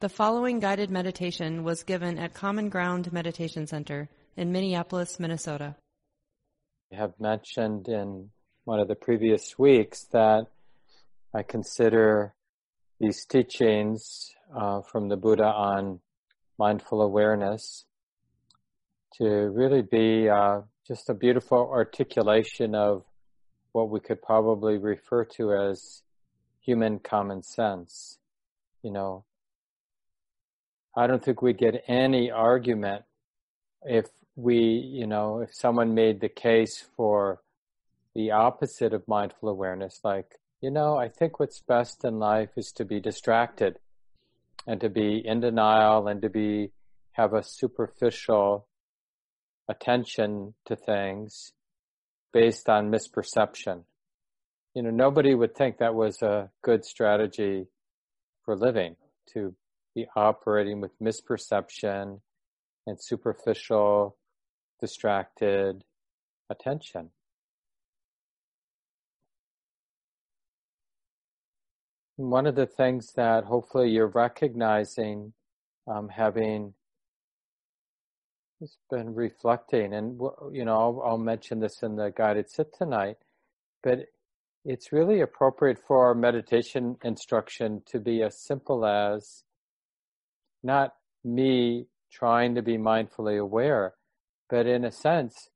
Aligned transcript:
The 0.00 0.08
following 0.08 0.58
guided 0.58 0.90
meditation 0.90 1.62
was 1.62 1.84
given 1.84 2.18
at 2.18 2.34
Common 2.34 2.68
Ground 2.68 3.12
Meditation 3.12 3.66
Center 3.66 4.08
in 4.36 4.50
Minneapolis, 4.50 5.20
Minnesota. 5.20 5.76
I 6.92 6.96
have 6.96 7.14
mentioned 7.20 7.88
in 7.88 8.30
one 8.64 8.80
of 8.80 8.88
the 8.88 8.96
previous 8.96 9.56
weeks 9.56 10.04
that 10.12 10.46
I 11.32 11.42
consider 11.44 12.34
these 12.98 13.24
teachings 13.24 14.34
uh, 14.54 14.82
from 14.82 15.08
the 15.08 15.16
Buddha 15.16 15.46
on 15.46 16.00
mindful 16.58 17.00
awareness 17.00 17.84
to 19.18 19.24
really 19.24 19.82
be 19.82 20.28
uh, 20.28 20.62
just 20.86 21.08
a 21.08 21.14
beautiful 21.14 21.70
articulation 21.70 22.74
of 22.74 23.04
what 23.72 23.90
we 23.90 24.00
could 24.00 24.20
probably 24.20 24.76
refer 24.76 25.24
to 25.24 25.54
as 25.54 26.02
human 26.60 26.98
common 26.98 27.42
sense. 27.42 28.18
You 28.82 28.90
know, 28.90 29.24
I 30.96 31.06
don't 31.06 31.24
think 31.24 31.42
we'd 31.42 31.58
get 31.58 31.84
any 31.88 32.30
argument 32.30 33.02
if 33.82 34.06
we, 34.36 34.56
you 34.56 35.06
know, 35.06 35.40
if 35.40 35.54
someone 35.54 35.94
made 35.94 36.20
the 36.20 36.28
case 36.28 36.84
for 36.96 37.42
the 38.14 38.30
opposite 38.30 38.92
of 38.92 39.08
mindful 39.08 39.48
awareness, 39.48 40.00
like, 40.04 40.38
you 40.60 40.70
know, 40.70 40.96
I 40.96 41.08
think 41.08 41.38
what's 41.40 41.60
best 41.60 42.04
in 42.04 42.18
life 42.18 42.50
is 42.56 42.72
to 42.72 42.84
be 42.84 43.00
distracted 43.00 43.78
and 44.66 44.80
to 44.80 44.88
be 44.88 45.20
in 45.24 45.40
denial 45.40 46.06
and 46.06 46.22
to 46.22 46.30
be, 46.30 46.70
have 47.12 47.34
a 47.34 47.42
superficial 47.42 48.66
attention 49.68 50.54
to 50.66 50.76
things 50.76 51.52
based 52.32 52.68
on 52.68 52.90
misperception. 52.90 53.82
You 54.74 54.82
know, 54.82 54.90
nobody 54.90 55.34
would 55.34 55.54
think 55.54 55.78
that 55.78 55.94
was 55.94 56.22
a 56.22 56.50
good 56.62 56.84
strategy 56.84 57.66
for 58.44 58.56
living 58.56 58.96
to 59.32 59.54
be 59.94 60.06
operating 60.16 60.80
with 60.80 60.98
misperception 61.00 62.20
and 62.86 63.00
superficial, 63.00 64.16
distracted 64.80 65.84
attention. 66.50 67.10
One 72.16 72.46
of 72.46 72.54
the 72.54 72.66
things 72.66 73.12
that 73.16 73.44
hopefully 73.44 73.90
you're 73.90 74.06
recognizing, 74.06 75.32
um, 75.88 76.08
having 76.08 76.74
just 78.60 78.78
been 78.90 79.14
reflecting, 79.14 79.92
and 79.92 80.20
you 80.52 80.64
know, 80.64 80.76
I'll, 80.76 81.02
I'll 81.04 81.18
mention 81.18 81.60
this 81.60 81.82
in 81.82 81.96
the 81.96 82.12
guided 82.16 82.50
sit 82.50 82.72
tonight, 82.76 83.16
but 83.82 84.06
it's 84.64 84.92
really 84.92 85.20
appropriate 85.20 85.78
for 85.86 86.06
our 86.06 86.14
meditation 86.14 86.96
instruction 87.04 87.82
to 87.86 87.98
be 88.00 88.22
as 88.22 88.38
simple 88.38 88.86
as 88.86 89.43
not 90.64 90.94
me 91.22 91.86
trying 92.10 92.54
to 92.54 92.62
be 92.62 92.76
mindfully 92.78 93.38
aware, 93.38 93.94
but 94.48 94.66
in 94.66 94.84
a 94.84 94.90
sense, 94.92 95.50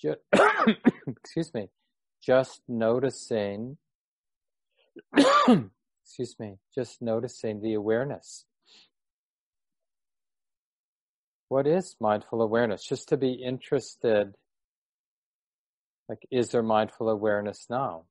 ju- 0.00 0.16
excuse 1.06 1.52
me, 1.54 1.68
just 2.22 2.62
noticing, 2.68 3.78
excuse 5.16 6.36
me, 6.38 6.56
just 6.74 7.00
noticing 7.00 7.62
the 7.62 7.74
awareness. 7.74 8.44
What 11.48 11.66
is 11.66 11.96
mindful 12.00 12.40
awareness? 12.40 12.84
Just 12.84 13.08
to 13.10 13.16
be 13.16 13.32
interested, 13.32 14.34
like, 16.08 16.26
is 16.30 16.50
there 16.50 16.62
mindful 16.62 17.08
awareness 17.08 17.66
now? 17.68 18.04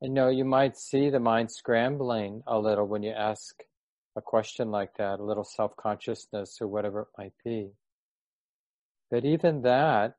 And 0.00 0.14
no, 0.14 0.28
you 0.28 0.44
might 0.44 0.76
see 0.76 1.10
the 1.10 1.18
mind 1.18 1.50
scrambling 1.50 2.42
a 2.46 2.58
little 2.58 2.86
when 2.86 3.02
you 3.02 3.10
ask 3.10 3.56
a 4.16 4.22
question 4.22 4.70
like 4.70 4.96
that, 4.98 5.18
a 5.18 5.24
little 5.24 5.44
self 5.44 5.76
consciousness 5.76 6.58
or 6.60 6.68
whatever 6.68 7.02
it 7.02 7.08
might 7.18 7.32
be. 7.44 7.70
But 9.10 9.24
even 9.24 9.62
that 9.62 10.14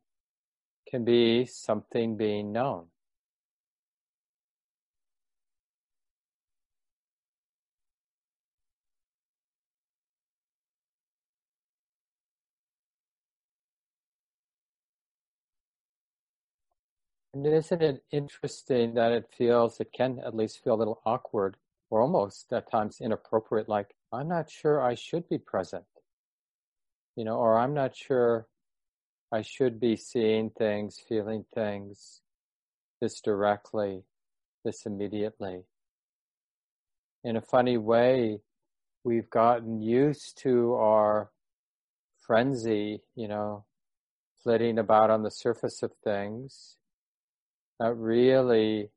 can 0.90 1.06
be 1.06 1.46
something 1.46 2.18
being 2.18 2.52
known. 2.52 2.88
And 17.34 17.46
isn't 17.46 17.82
it 17.82 18.04
interesting 18.12 18.96
that 18.96 19.12
it 19.12 19.30
feels, 19.38 19.80
it 19.80 19.92
can 19.94 20.20
at 20.26 20.36
least 20.36 20.64
feel 20.64 20.74
a 20.74 20.82
little 20.82 21.02
awkward 21.06 21.58
or 21.92 22.02
almost 22.02 22.52
at 22.52 22.72
times 22.72 23.02
inappropriate, 23.02 23.70
like, 23.70 23.96
I'm 24.12 24.28
not 24.28 24.50
sure 24.50 24.82
I 24.82 24.96
should 24.96 25.30
be 25.30 25.38
present, 25.38 25.86
you 27.16 27.24
know, 27.24 27.38
or 27.38 27.58
I'm 27.58 27.74
not 27.74 27.96
sure 27.96 28.48
I 29.32 29.44
should 29.44 29.80
be 29.80 29.96
seeing 29.96 30.50
things, 30.50 31.00
feeling 31.08 31.46
things 31.54 32.22
this 33.00 33.22
directly, 33.22 34.04
this 34.66 34.86
immediately. 34.88 35.64
In 37.24 37.36
a 37.36 37.42
funny 37.42 37.78
way, 37.78 38.42
we've 39.04 39.30
gotten 39.30 39.82
used 39.82 40.40
to 40.42 40.74
our 40.74 41.30
frenzy, 42.20 43.04
you 43.16 43.28
know, 43.28 43.66
flitting 44.42 44.80
about 44.80 45.12
on 45.12 45.22
the 45.22 45.32
surface 45.32 45.84
of 45.84 45.92
things 46.04 46.79
really 47.88 48.90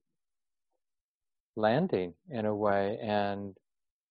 landing 1.57 2.15
in 2.29 2.47
a 2.47 2.55
way 2.55 2.99
and 3.01 3.57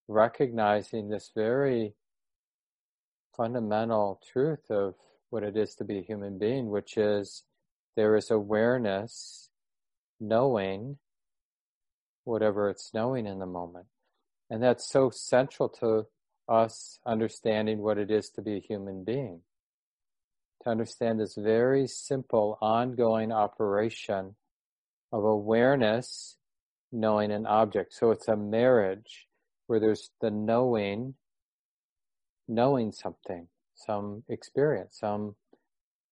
recognizing 0.07 1.09
this 1.09 1.31
very 1.35 1.93
fundamental 3.35 4.21
truth 4.31 4.69
of 4.69 4.95
what 5.29 5.43
it 5.43 5.55
is 5.55 5.75
to 5.75 5.83
be 5.83 5.99
a 5.99 6.03
human 6.03 6.37
being, 6.37 6.69
which 6.69 6.97
is 6.97 7.43
there 7.95 8.15
is 8.15 8.31
awareness, 8.31 9.49
knowing 10.19 10.97
whatever 12.23 12.69
it's 12.69 12.93
knowing 12.93 13.25
in 13.25 13.39
the 13.39 13.45
moment. 13.45 13.87
And 14.49 14.61
that's 14.61 14.89
so 14.89 15.09
central 15.09 15.69
to 15.79 16.05
us 16.47 16.99
understanding 17.05 17.79
what 17.79 17.97
it 17.97 18.11
is 18.11 18.29
to 18.31 18.41
be 18.41 18.57
a 18.57 18.59
human 18.59 19.03
being. 19.03 19.41
To 20.63 20.69
understand 20.69 21.19
this 21.19 21.35
very 21.35 21.87
simple 21.87 22.57
ongoing 22.61 23.31
operation 23.31 24.35
of 25.11 25.23
awareness 25.23 26.37
knowing 26.91 27.31
an 27.31 27.45
object. 27.45 27.93
So 27.93 28.11
it's 28.11 28.27
a 28.27 28.35
marriage 28.35 29.27
where 29.67 29.79
there's 29.79 30.11
the 30.19 30.31
knowing, 30.31 31.15
knowing 32.47 32.91
something, 32.91 33.47
some 33.75 34.23
experience, 34.27 34.97
some 34.99 35.35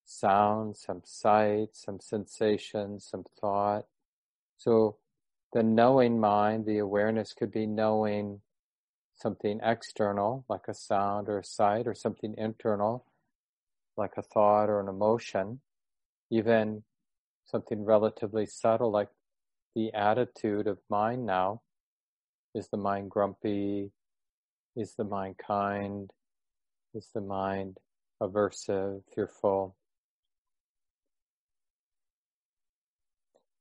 sound, 0.05 0.77
some 0.77 1.01
sight, 1.05 1.69
some 1.73 1.99
sensation, 1.99 2.99
some 2.99 3.25
thought. 3.39 3.85
So 4.57 4.97
the 5.53 5.63
knowing 5.63 6.19
mind, 6.19 6.65
the 6.65 6.77
awareness 6.77 7.33
could 7.33 7.51
be 7.51 7.65
knowing 7.65 8.41
something 9.15 9.59
external, 9.63 10.45
like 10.47 10.67
a 10.67 10.73
sound 10.73 11.27
or 11.27 11.39
a 11.39 11.43
sight, 11.43 11.87
or 11.87 11.93
something 11.93 12.35
internal, 12.37 13.05
like 13.97 14.13
a 14.17 14.21
thought 14.21 14.69
or 14.69 14.79
an 14.79 14.87
emotion. 14.87 15.59
Even 16.29 16.83
something 17.49 17.83
relatively 17.83 18.45
subtle 18.45 18.91
like 18.91 19.09
the 19.75 19.93
attitude 19.93 20.67
of 20.67 20.77
mind 20.89 21.25
now. 21.25 21.61
Is 22.55 22.67
the 22.69 22.77
mind 22.77 23.11
grumpy? 23.11 23.91
Is 24.75 24.95
the 24.95 25.03
mind 25.03 25.35
kind? 25.45 26.09
Is 26.93 27.09
the 27.13 27.21
mind 27.21 27.77
aversive, 28.21 29.01
fearful? 29.13 29.75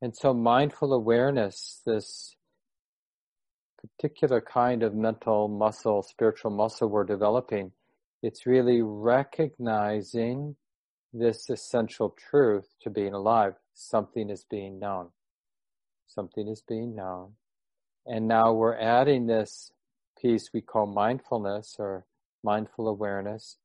And 0.01 0.17
so 0.17 0.33
mindful 0.33 0.93
awareness, 0.93 1.83
this 1.85 2.37
particular 3.79 4.41
kind 4.41 4.83
of 4.83 4.95
mental 4.95 5.49
muscle, 5.49 6.03
spiritual 6.03 6.53
muscle 6.53 6.89
we're 6.89 7.05
developing, 7.05 7.73
it's 8.23 8.47
really 8.47 8.81
recognizing 8.83 10.57
this 11.13 11.51
essential 11.51 12.15
truth 12.31 12.67
to 12.83 12.91
being 12.91 13.15
alive 13.15 13.55
something 13.79 14.29
is 14.29 14.45
being 14.45 14.81
known. 14.81 15.09
Something 16.09 16.49
is 16.49 16.63
being 16.63 16.97
known. 16.97 17.35
And 18.07 18.27
now 18.27 18.53
we're 18.53 18.77
adding 18.77 19.27
this 19.27 19.71
piece 20.21 20.51
we 20.53 20.61
call 20.61 20.87
mindfulness 20.87 21.77
or 21.79 22.05
mindful 22.43 22.89
awareness, 22.89 23.57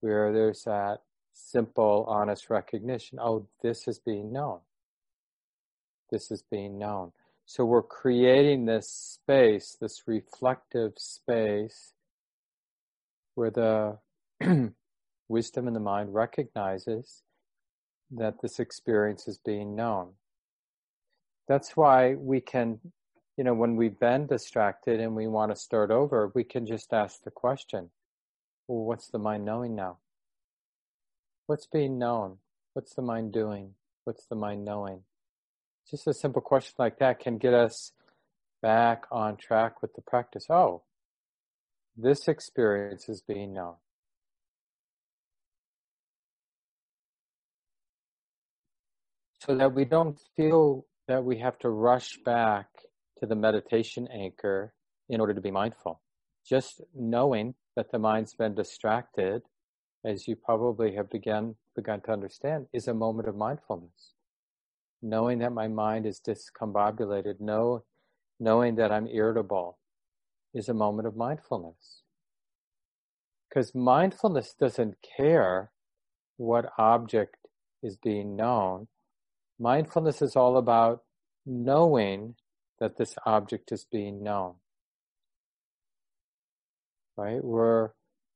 where 0.00 0.32
there's 0.32 0.64
that 0.64 1.02
simple, 1.34 2.06
honest 2.08 2.50
recognition 2.50 3.18
oh, 3.20 3.46
this 3.62 3.86
is 3.86 3.98
being 3.98 4.32
known. 4.32 4.60
This 6.10 6.30
is 6.30 6.42
being 6.50 6.78
known. 6.78 7.12
So 7.44 7.64
we're 7.64 7.82
creating 7.82 8.64
this 8.64 8.88
space, 8.88 9.76
this 9.78 10.04
reflective 10.06 10.92
space, 10.96 11.92
where 13.34 13.50
the 13.50 13.98
wisdom 15.28 15.68
in 15.68 15.74
the 15.74 15.80
mind 15.80 16.14
recognizes 16.14 17.22
that 18.10 18.40
this 18.40 18.58
experience 18.58 19.28
is 19.28 19.38
being 19.38 19.74
known. 19.74 20.14
That's 21.46 21.76
why 21.76 22.14
we 22.14 22.40
can 22.40 22.80
you 23.38 23.44
know, 23.44 23.54
when 23.54 23.76
we've 23.76 23.98
been 24.00 24.26
distracted 24.26 24.98
and 24.98 25.14
we 25.14 25.28
want 25.28 25.52
to 25.52 25.56
start 25.56 25.92
over, 25.92 26.32
we 26.34 26.42
can 26.42 26.66
just 26.66 26.92
ask 26.92 27.22
the 27.22 27.30
question, 27.30 27.90
well, 28.66 28.84
what's 28.84 29.06
the 29.06 29.18
mind 29.18 29.44
knowing 29.44 29.76
now? 29.76 29.98
What's 31.46 31.66
being 31.66 32.00
known? 32.00 32.38
What's 32.72 32.94
the 32.94 33.02
mind 33.02 33.32
doing? 33.32 33.74
What's 34.02 34.26
the 34.26 34.34
mind 34.34 34.64
knowing? 34.64 35.04
Just 35.88 36.08
a 36.08 36.12
simple 36.12 36.42
question 36.42 36.74
like 36.80 36.98
that 36.98 37.20
can 37.20 37.38
get 37.38 37.54
us 37.54 37.92
back 38.60 39.04
on 39.12 39.36
track 39.36 39.82
with 39.82 39.94
the 39.94 40.02
practice. 40.02 40.46
Oh, 40.50 40.82
this 41.96 42.26
experience 42.26 43.08
is 43.08 43.22
being 43.22 43.52
known. 43.52 43.76
So 49.48 49.54
that 49.56 49.72
we 49.72 49.86
don't 49.86 50.20
feel 50.36 50.84
that 51.06 51.24
we 51.24 51.38
have 51.38 51.58
to 51.60 51.70
rush 51.70 52.18
back 52.22 52.66
to 53.18 53.26
the 53.26 53.34
meditation 53.34 54.06
anchor 54.12 54.74
in 55.08 55.22
order 55.22 55.32
to 55.32 55.40
be 55.40 55.50
mindful. 55.50 56.02
Just 56.46 56.82
knowing 56.94 57.54
that 57.74 57.90
the 57.90 57.98
mind's 57.98 58.34
been 58.34 58.54
distracted, 58.54 59.40
as 60.04 60.28
you 60.28 60.36
probably 60.36 60.94
have 60.96 61.08
begun, 61.08 61.54
begun 61.74 62.02
to 62.02 62.12
understand, 62.12 62.66
is 62.74 62.88
a 62.88 62.92
moment 62.94 63.26
of 63.26 63.36
mindfulness. 63.36 64.12
Knowing 65.00 65.38
that 65.38 65.54
my 65.54 65.66
mind 65.66 66.04
is 66.04 66.20
discombobulated, 66.20 67.40
know, 67.40 67.84
knowing 68.38 68.74
that 68.74 68.92
I'm 68.92 69.06
irritable 69.06 69.78
is 70.52 70.68
a 70.68 70.74
moment 70.74 71.08
of 71.08 71.16
mindfulness. 71.16 72.02
Because 73.48 73.74
mindfulness 73.74 74.52
doesn't 74.60 74.96
care 75.16 75.70
what 76.36 76.70
object 76.76 77.36
is 77.82 77.96
being 77.96 78.36
known. 78.36 78.88
Mindfulness 79.58 80.22
is 80.22 80.36
all 80.36 80.56
about 80.56 81.02
knowing 81.44 82.36
that 82.78 82.96
this 82.96 83.14
object 83.26 83.72
is 83.72 83.84
being 83.90 84.22
known. 84.22 84.54
Right? 87.16 87.42
We're 87.42 87.90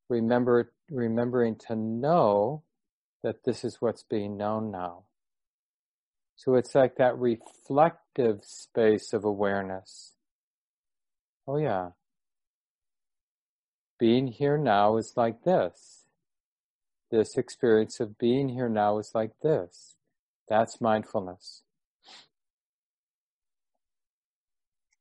remember, 0.09 0.73
remembering 0.91 1.57
to 1.69 1.77
know 1.77 2.65
that 3.23 3.45
this 3.45 3.65
is 3.65 3.81
what's 3.81 4.03
being 4.03 4.37
known 4.37 4.71
now. 4.71 5.05
So 6.35 6.57
it's 6.57 6.75
like 6.75 6.97
that 6.97 7.17
reflective 7.17 8.41
space 8.43 9.13
of 9.13 9.25
awareness. 9.25 10.15
Oh 11.47 11.57
yeah. 11.57 11.91
Being 13.99 14.27
here 14.27 14.59
now 14.59 14.97
is 14.97 15.13
like 15.17 15.45
this. 15.45 16.07
This 17.11 17.37
experience 17.37 18.01
of 18.01 18.19
being 18.19 18.49
here 18.49 18.69
now 18.69 18.99
is 18.99 19.13
like 19.15 19.33
this. 19.43 19.95
That's 20.49 20.81
mindfulness. 20.81 21.63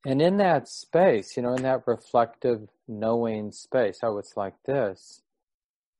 And 0.04 0.20
in 0.20 0.38
that 0.38 0.68
space, 0.68 1.36
you 1.36 1.42
know, 1.42 1.54
in 1.54 1.62
that 1.62 1.86
reflective 1.86 2.68
knowing 2.88 3.52
space, 3.52 3.98
how 4.02 4.18
it's 4.18 4.36
like 4.36 4.54
this, 4.66 5.22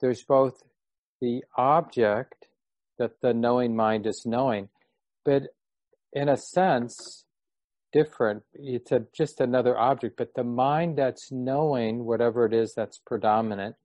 there's 0.00 0.24
both 0.24 0.62
the 1.20 1.44
object 1.56 2.46
that 2.98 3.20
the 3.20 3.32
knowing 3.32 3.76
mind 3.76 4.06
is 4.06 4.24
knowing, 4.26 4.68
but 5.24 5.44
in 6.12 6.28
a 6.28 6.36
sense, 6.36 7.24
different. 7.92 8.42
It's 8.54 8.90
a, 8.90 9.04
just 9.16 9.40
another 9.40 9.78
object, 9.78 10.16
but 10.16 10.34
the 10.34 10.44
mind 10.44 10.98
that's 10.98 11.30
knowing 11.30 12.04
whatever 12.04 12.44
it 12.46 12.54
is 12.54 12.74
that's 12.74 12.98
predominant 12.98 13.76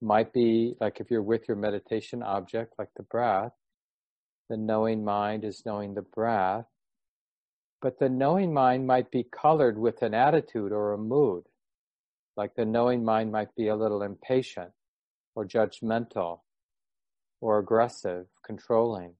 might 0.00 0.32
be 0.32 0.74
like 0.80 1.00
if 1.00 1.10
you're 1.10 1.22
with 1.22 1.48
your 1.48 1.56
meditation 1.56 2.22
object, 2.22 2.74
like 2.78 2.90
the 2.96 3.02
breath, 3.02 3.52
the 4.48 4.56
knowing 4.56 5.04
mind 5.04 5.44
is 5.44 5.64
knowing 5.66 5.94
the 5.94 6.02
breath 6.02 6.66
but 7.80 7.98
the 7.98 8.08
knowing 8.08 8.52
mind 8.52 8.86
might 8.86 9.10
be 9.10 9.22
colored 9.22 9.78
with 9.78 10.02
an 10.02 10.14
attitude 10.14 10.72
or 10.72 10.92
a 10.92 10.98
mood. 10.98 11.44
Like 12.36 12.54
the 12.54 12.64
knowing 12.64 13.04
mind 13.04 13.30
might 13.30 13.54
be 13.54 13.68
a 13.68 13.76
little 13.76 14.02
impatient 14.02 14.70
or 15.34 15.44
judgmental 15.44 16.40
or 17.40 17.58
aggressive, 17.58 18.26
controlling 18.44 19.14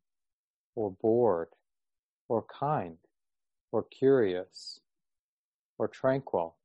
or 0.74 0.90
bored 0.90 1.48
or 2.28 2.42
kind 2.42 2.96
or 3.70 3.84
curious 3.84 4.80
or 5.78 5.86
tranquil, 5.86 6.56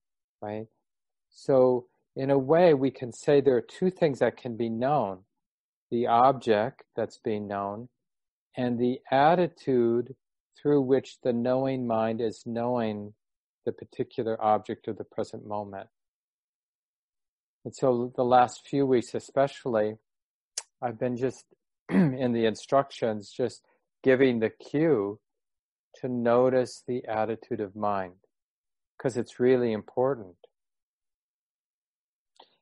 right? 0.42 0.68
So 1.30 1.86
in 2.16 2.32
a 2.32 2.38
way, 2.38 2.74
we 2.74 2.92
can 2.92 3.12
say 3.12 3.40
there 3.40 3.58
are 3.58 3.62
two 3.62 3.92
things 3.92 4.20
that 4.20 4.38
can 4.38 4.56
be 4.58 4.70
known. 4.70 5.20
The 5.92 6.08
object 6.08 6.84
that's 6.96 7.18
being 7.18 7.48
known 7.48 7.90
and 8.56 8.80
the 8.80 9.00
attitude 9.12 10.16
through 10.62 10.82
which 10.82 11.18
the 11.24 11.34
knowing 11.34 11.88
mind 11.88 12.22
is 12.22 12.44
knowing 12.46 13.14
the 13.66 13.72
particular 13.72 14.42
object 14.44 14.88
of 14.88 14.98
the 14.98 15.04
present 15.04 15.46
moment. 15.46 15.90
And 17.66 17.76
so 17.76 18.12
the 18.16 18.24
last 18.24 18.68
few 18.68 18.86
weeks, 18.86 19.14
especially, 19.14 19.96
I've 20.82 21.00
been 21.00 21.16
just 21.16 21.46
in 21.90 22.34
the 22.34 22.46
instructions, 22.46 23.32
just 23.36 23.66
giving 24.04 24.40
the 24.40 24.50
cue 24.50 25.20
to 26.02 26.10
notice 26.10 26.84
the 26.88 27.06
attitude 27.08 27.62
of 27.62 27.76
mind 27.76 28.16
because 28.98 29.18
it's 29.18 29.40
really 29.40 29.72
important. 29.72 30.36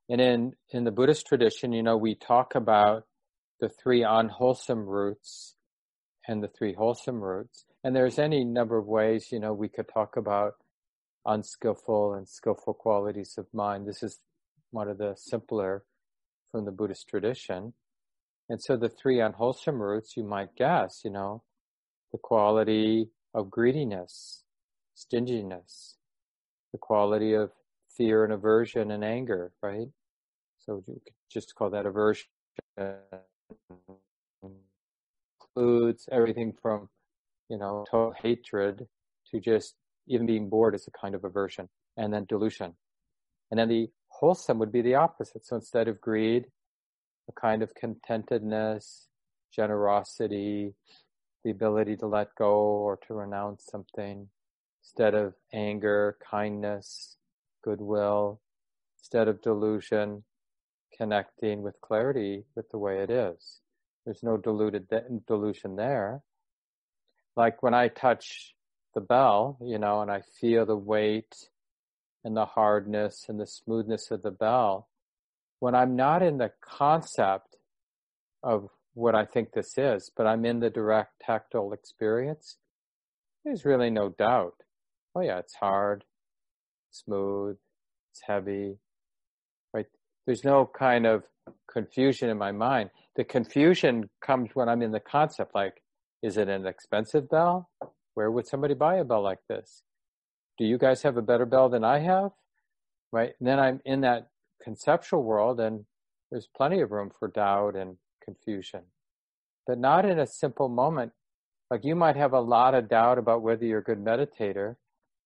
And 0.10 0.20
in, 0.20 0.54
in 0.72 0.84
the 0.84 0.92
Buddhist 0.92 1.26
tradition, 1.26 1.72
you 1.72 1.84
know, 1.84 1.98
we 1.98 2.16
talk 2.16 2.54
about 2.54 3.06
the 3.60 3.70
three 3.70 4.04
unwholesome 4.04 4.86
roots 4.86 5.56
and 6.28 6.44
the 6.44 6.48
three 6.48 6.74
wholesome 6.74 7.22
roots. 7.22 7.66
And 7.84 7.96
there's 7.96 8.20
any 8.20 8.44
number 8.44 8.78
of 8.78 8.86
ways, 8.86 9.32
you 9.32 9.40
know, 9.40 9.54
we 9.54 9.70
could 9.70 9.88
talk 9.88 10.18
about 10.18 10.54
unskillful 11.26 12.14
and 12.14 12.28
skillful 12.28 12.74
qualities 12.74 13.36
of 13.38 13.48
mind. 13.54 13.88
This 13.88 14.04
is 14.04 14.20
one 14.72 14.88
of 14.88 14.98
the 14.98 15.16
simpler 15.16 15.84
from 16.52 16.66
the 16.66 16.72
Buddhist 16.72 17.08
tradition. 17.08 17.74
And 18.50 18.62
so 18.62 18.76
the 18.76 18.90
three 18.90 19.20
unwholesome 19.20 19.82
roots, 19.82 20.18
you 20.18 20.24
might 20.24 20.56
guess, 20.56 21.02
you 21.04 21.12
know, 21.12 21.44
the 22.12 22.18
quality 22.18 23.10
of 23.34 23.50
greediness, 23.50 24.44
stinginess, 24.94 25.98
the 26.74 26.78
quality 26.78 27.34
of 27.34 27.52
fear 27.96 28.24
and 28.24 28.34
aversion 28.34 28.92
and 28.92 29.04
anger, 29.04 29.54
right? 29.62 29.88
So 30.60 30.84
you 30.88 31.02
could 31.04 31.14
just 31.32 31.56
call 31.56 31.70
that 31.72 31.86
aversion. 31.86 32.28
Includes 35.56 36.08
everything 36.12 36.54
from 36.62 36.90
you 37.52 37.58
know, 37.58 37.84
total 37.92 38.14
hatred 38.24 38.88
to 39.30 39.40
just 39.42 39.76
even 40.08 40.26
being 40.26 40.48
bored 40.50 40.74
is 40.74 40.88
a 40.88 40.92
kind 40.92 41.14
of 41.14 41.26
aversion, 41.26 41.68
and 41.98 42.14
then 42.14 42.26
delusion. 42.30 42.74
And 43.52 43.60
then 43.60 43.68
the 43.68 43.90
wholesome 44.08 44.58
would 44.60 44.72
be 44.72 44.82
the 44.82 44.96
opposite. 44.96 45.46
So 45.46 45.58
instead 45.58 45.90
of 45.90 46.00
greed, 46.00 46.46
a 47.28 47.34
kind 47.34 47.62
of 47.62 47.74
contentedness, 47.76 49.08
generosity, 49.54 50.74
the 51.44 51.52
ability 51.52 51.98
to 51.98 52.08
let 52.08 52.34
go 52.36 52.54
or 52.54 52.98
to 53.08 53.14
renounce 53.14 53.66
something. 53.70 54.30
Instead 54.82 55.14
of 55.14 55.34
anger, 55.54 56.18
kindness, 56.30 57.18
goodwill. 57.62 58.40
Instead 58.98 59.28
of 59.28 59.42
delusion, 59.42 60.24
connecting 60.98 61.62
with 61.62 61.82
clarity 61.82 62.46
with 62.56 62.70
the 62.70 62.78
way 62.78 63.00
it 63.00 63.10
is. 63.10 63.60
There's 64.06 64.24
no 64.24 64.38
diluted 64.38 64.88
delusion 65.28 65.76
there 65.76 66.24
like 67.36 67.64
when 67.64 67.74
I 67.74 67.88
touch 67.88 68.54
the 68.94 69.02
bell, 69.02 69.58
you 69.62 69.80
know, 69.80 70.02
and 70.02 70.12
I 70.12 70.22
feel 70.40 70.66
the 70.66 70.76
weight 70.76 71.34
and 72.24 72.36
the 72.36 72.46
hardness 72.46 73.26
and 73.30 73.40
the 73.40 73.48
smoothness 73.48 74.12
of 74.12 74.22
the 74.22 74.32
bell, 74.32 74.90
when 75.60 75.76
I'm 75.76 75.96
not 75.96 76.22
in 76.22 76.38
the 76.38 76.52
concept 76.62 77.56
of 78.44 78.70
what 78.94 79.16
I 79.16 79.26
think 79.26 79.54
this 79.54 79.78
is, 79.78 80.12
but 80.16 80.28
I'm 80.28 80.46
in 80.46 80.60
the 80.60 80.70
direct 80.70 81.22
tactile 81.22 81.72
experience, 81.72 82.58
there's 83.46 83.66
really 83.66 83.90
no 83.90 84.10
doubt. 84.10 84.56
Oh 85.16 85.22
yeah, 85.22 85.40
it's 85.40 85.56
hard, 85.56 86.04
smooth, 86.92 87.58
it's 88.12 88.22
heavy, 88.28 88.78
right? 89.74 89.86
There's 90.26 90.44
no 90.44 90.66
kind 90.66 91.06
of 91.06 91.24
confusion 91.72 92.30
in 92.30 92.38
my 92.38 92.52
mind. 92.52 92.90
The 93.16 93.24
confusion 93.24 94.10
comes 94.26 94.52
when 94.54 94.70
I'm 94.70 94.82
in 94.82 94.92
the 94.92 95.00
concept, 95.00 95.54
like, 95.54 95.82
is 96.24 96.38
it 96.38 96.48
an 96.48 96.66
expensive 96.66 97.30
bell? 97.30 97.70
Where 98.14 98.32
would 98.32 98.48
somebody 98.48 98.74
buy 98.74 98.96
a 98.96 99.04
bell 99.04 99.24
like 99.24 99.40
this? 99.50 99.84
Do 100.58 100.66
you 100.66 100.78
guys 100.78 101.02
have 101.02 101.18
a 101.18 101.22
better 101.22 101.46
bell 101.46 101.70
than 101.70 101.84
I 101.84 102.00
have? 102.00 102.32
Right? 103.12 103.32
And 103.40 103.48
then 103.48 103.60
I'm 103.60 103.82
in 103.86 104.02
that 104.02 104.30
conceptual 104.64 105.24
world 105.24 105.60
and 105.60 105.86
there's 106.32 106.48
plenty 106.56 106.80
of 106.82 106.92
room 106.92 107.12
for 107.18 107.28
doubt 107.28 107.76
and 107.76 107.98
confusion. 108.24 108.82
But 109.68 109.80
not 109.80 110.06
in 110.06 110.20
a 110.20 110.28
simple 110.28 110.70
moment. 110.70 111.12
Like 111.70 111.84
you 111.84 111.96
might 111.96 112.16
have 112.16 112.34
a 112.34 112.40
lot 112.40 112.74
of 112.76 112.90
doubt 112.90 113.18
about 113.18 113.42
whether 113.42 113.66
you're 113.66 113.80
a 113.80 113.84
good 113.84 114.04
meditator, 114.04 114.76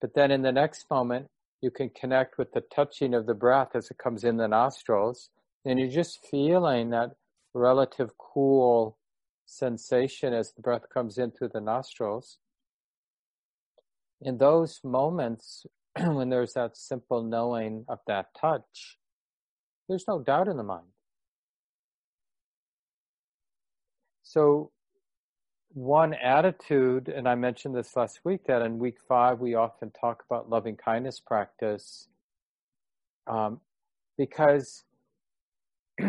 but 0.01 0.13
then 0.15 0.31
in 0.31 0.41
the 0.41 0.51
next 0.51 0.85
moment, 0.89 1.27
you 1.61 1.71
can 1.71 1.89
connect 1.89 2.37
with 2.37 2.51
the 2.53 2.61
touching 2.61 3.13
of 3.13 3.25
the 3.25 3.33
breath 3.33 3.69
as 3.75 3.89
it 3.89 3.97
comes 3.97 4.23
in 4.23 4.37
the 4.37 4.47
nostrils, 4.47 5.29
and 5.65 5.79
you're 5.79 5.89
just 5.89 6.19
feeling 6.29 6.91
that 6.91 7.11
relative 7.55 8.11
cool 8.17 8.97
sensation 9.45 10.33
as 10.33 10.51
the 10.51 10.61
breath 10.61 10.89
comes 10.93 11.17
in 11.17 11.31
through 11.31 11.49
the 11.53 11.61
nostrils. 11.61 12.37
In 14.21 14.37
those 14.37 14.81
moments, 14.83 15.65
when 15.99 16.29
there's 16.29 16.53
that 16.53 16.75
simple 16.75 17.23
knowing 17.23 17.85
of 17.87 17.99
that 18.07 18.27
touch, 18.39 18.97
there's 19.87 20.05
no 20.07 20.19
doubt 20.19 20.47
in 20.47 20.57
the 20.57 20.63
mind. 20.63 20.87
So, 24.23 24.71
one 25.69 26.13
attitude, 26.13 27.09
and 27.09 27.27
I 27.27 27.35
mentioned 27.35 27.75
this 27.75 27.95
last 27.95 28.21
week, 28.23 28.47
that 28.47 28.61
in 28.61 28.79
week 28.79 28.97
five 29.07 29.39
we 29.39 29.55
often 29.55 29.91
talk 29.91 30.23
about 30.29 30.49
loving 30.49 30.75
kindness 30.75 31.19
practice 31.19 32.07
um, 33.27 33.59
because 34.17 34.83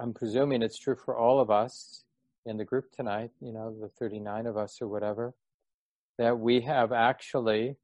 I'm 0.00 0.14
presuming 0.14 0.62
it's 0.62 0.78
true 0.78 0.94
for 0.94 1.16
all 1.16 1.40
of 1.40 1.50
us 1.50 2.04
in 2.46 2.56
the 2.56 2.64
group 2.64 2.92
tonight, 2.92 3.30
you 3.40 3.52
know, 3.52 3.74
the 3.80 3.88
39 3.88 4.46
of 4.46 4.56
us 4.56 4.80
or 4.80 4.86
whatever, 4.86 5.34
that 6.18 6.38
we 6.38 6.60
have 6.60 6.92
actually 6.92 7.76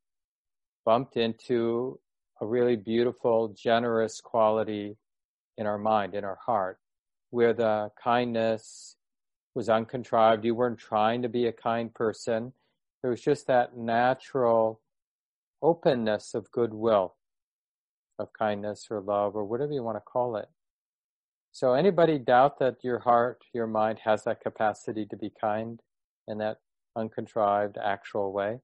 bumped 0.85 1.17
into 1.17 1.99
a 2.41 2.47
really 2.47 2.77
beautiful, 2.77 3.49
generous 3.49 4.21
quality 4.21 4.97
in 5.59 5.67
our 5.67 5.79
mind, 5.79 6.15
in 6.15 6.25
our 6.25 6.39
heart, 6.47 6.79
where 7.31 7.53
the 7.53 7.91
kindness 8.03 8.97
was 9.57 9.69
uncontrived. 9.69 10.45
You 10.45 10.55
weren't 10.55 10.79
trying 10.79 11.23
to 11.23 11.29
be 11.29 11.47
a 11.47 11.53
kind 11.53 11.93
person. 11.93 12.53
There 13.03 13.11
was 13.11 13.23
just 13.23 13.49
that 13.49 13.77
natural 13.77 14.81
openness 15.63 16.35
of 16.35 16.51
goodwill, 16.53 17.17
of 18.21 18.33
kindness 18.33 18.87
or 18.89 19.01
love 19.01 19.35
or 19.35 19.45
whatever 19.45 19.73
you 19.73 19.83
want 19.83 19.97
to 19.97 20.01
call 20.01 20.37
it. 20.37 20.49
So, 21.55 21.75
anybody 21.75 22.19
doubt 22.19 22.59
that 22.59 22.83
your 22.83 22.99
heart, 22.99 23.45
your 23.53 23.69
mind 23.69 24.01
has 24.05 24.25
that 24.25 24.41
capacity 24.41 25.07
to 25.07 25.17
be 25.17 25.31
kind 25.41 25.81
in 26.27 26.39
that 26.39 26.59
uncontrived, 26.97 27.79
actual 27.81 28.33
way? 28.33 28.59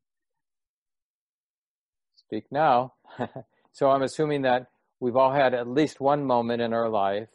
Speak 2.16 2.46
now. 2.50 2.94
so, 3.72 3.92
I'm 3.92 4.02
assuming 4.02 4.42
that 4.42 4.72
we've 4.98 5.14
all 5.14 5.32
had 5.32 5.54
at 5.54 5.68
least 5.68 6.00
one 6.00 6.24
moment 6.24 6.62
in 6.62 6.72
our 6.72 6.88
life 6.88 7.28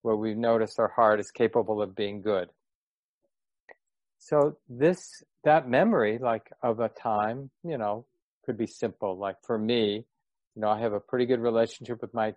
where 0.00 0.16
we've 0.16 0.38
noticed 0.38 0.80
our 0.80 0.88
heart 0.88 1.20
is 1.20 1.30
capable 1.30 1.82
of 1.82 1.94
being 1.94 2.22
good. 2.22 2.48
So, 4.18 4.56
this, 4.70 5.22
that 5.44 5.68
memory, 5.68 6.16
like 6.16 6.50
of 6.62 6.80
a 6.80 6.88
time, 6.88 7.50
you 7.62 7.76
know, 7.76 8.06
could 8.46 8.56
be 8.56 8.66
simple. 8.66 9.18
Like 9.18 9.36
for 9.42 9.58
me, 9.58 10.06
you 10.54 10.62
know, 10.62 10.70
I 10.70 10.80
have 10.80 10.94
a 10.94 11.00
pretty 11.00 11.26
good 11.26 11.40
relationship 11.40 12.00
with 12.00 12.14
my, 12.14 12.34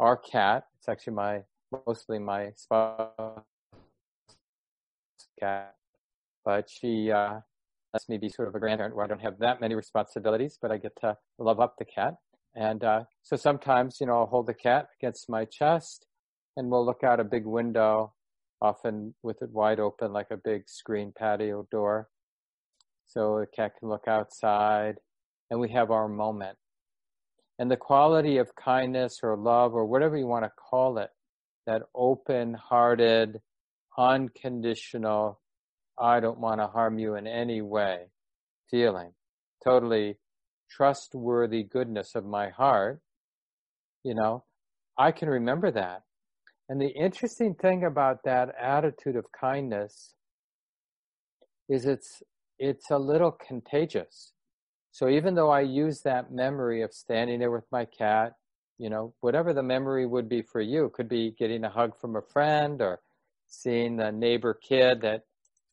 our 0.00 0.16
cat. 0.16 0.66
It's 0.80 0.88
actually 0.88 1.14
my 1.14 1.42
mostly 1.70 2.18
my 2.18 2.50
spouse 2.56 3.44
cat, 5.38 5.74
but 6.44 6.68
she 6.68 7.10
uh, 7.10 7.40
lets 7.92 8.08
me 8.08 8.18
be 8.18 8.28
sort 8.28 8.48
of 8.48 8.54
a 8.54 8.60
grandparent 8.60 8.94
where 8.94 9.04
I 9.04 9.08
don't 9.08 9.20
have 9.20 9.38
that 9.38 9.60
many 9.60 9.74
responsibilities, 9.74 10.58
but 10.60 10.70
I 10.70 10.78
get 10.78 10.92
to 11.00 11.16
love 11.38 11.60
up 11.60 11.74
the 11.78 11.84
cat. 11.84 12.14
And 12.54 12.82
uh, 12.82 13.04
so 13.22 13.36
sometimes, 13.36 13.98
you 14.00 14.06
know, 14.06 14.18
I'll 14.18 14.26
hold 14.26 14.46
the 14.46 14.54
cat 14.54 14.88
against 15.00 15.30
my 15.30 15.44
chest, 15.44 16.06
and 16.56 16.70
we'll 16.70 16.84
look 16.84 17.04
out 17.04 17.20
a 17.20 17.24
big 17.24 17.44
window, 17.44 18.14
often 18.60 19.14
with 19.22 19.42
it 19.42 19.50
wide 19.50 19.78
open 19.78 20.12
like 20.12 20.30
a 20.30 20.36
big 20.36 20.68
screen 20.68 21.12
patio 21.16 21.66
door, 21.70 22.08
so 23.06 23.38
the 23.40 23.46
cat 23.46 23.72
can 23.78 23.88
look 23.88 24.08
outside, 24.08 24.96
and 25.50 25.60
we 25.60 25.70
have 25.70 25.90
our 25.90 26.08
moment. 26.08 26.58
And 27.60 27.70
the 27.70 27.76
quality 27.76 28.38
of 28.38 28.54
kindness 28.54 29.20
or 29.22 29.36
love 29.36 29.74
or 29.74 29.84
whatever 29.84 30.16
you 30.16 30.26
want 30.26 30.44
to 30.44 30.50
call 30.50 30.98
it 30.98 31.10
that 31.68 31.82
open 31.94 32.54
hearted, 32.54 33.42
unconditional, 33.98 35.38
I 35.98 36.18
don't 36.18 36.40
want 36.40 36.62
to 36.62 36.66
harm 36.66 36.98
you 36.98 37.14
in 37.14 37.26
any 37.26 37.60
way 37.60 38.06
feeling, 38.70 39.12
totally 39.62 40.16
trustworthy 40.70 41.62
goodness 41.62 42.14
of 42.14 42.24
my 42.24 42.48
heart, 42.48 43.02
you 44.02 44.14
know, 44.14 44.44
I 44.96 45.12
can 45.12 45.28
remember 45.28 45.70
that. 45.70 46.04
And 46.70 46.80
the 46.80 46.88
interesting 46.88 47.54
thing 47.54 47.84
about 47.84 48.24
that 48.24 48.48
attitude 48.58 49.16
of 49.16 49.26
kindness 49.38 50.14
is 51.68 51.84
it's 51.84 52.22
it's 52.58 52.90
a 52.90 52.98
little 52.98 53.30
contagious. 53.30 54.32
So 54.90 55.08
even 55.10 55.34
though 55.34 55.50
I 55.50 55.60
use 55.60 56.00
that 56.00 56.32
memory 56.32 56.82
of 56.82 56.94
standing 56.94 57.40
there 57.40 57.50
with 57.50 57.66
my 57.70 57.84
cat 57.84 58.32
you 58.78 58.88
know, 58.88 59.12
whatever 59.20 59.52
the 59.52 59.62
memory 59.62 60.06
would 60.06 60.28
be 60.28 60.42
for 60.42 60.60
you. 60.60 60.86
It 60.86 60.92
could 60.92 61.08
be 61.08 61.34
getting 61.38 61.64
a 61.64 61.70
hug 61.70 61.98
from 62.00 62.16
a 62.16 62.22
friend 62.22 62.80
or 62.80 63.00
seeing 63.46 63.96
the 63.96 64.12
neighbor 64.12 64.54
kid 64.54 65.00
that 65.02 65.24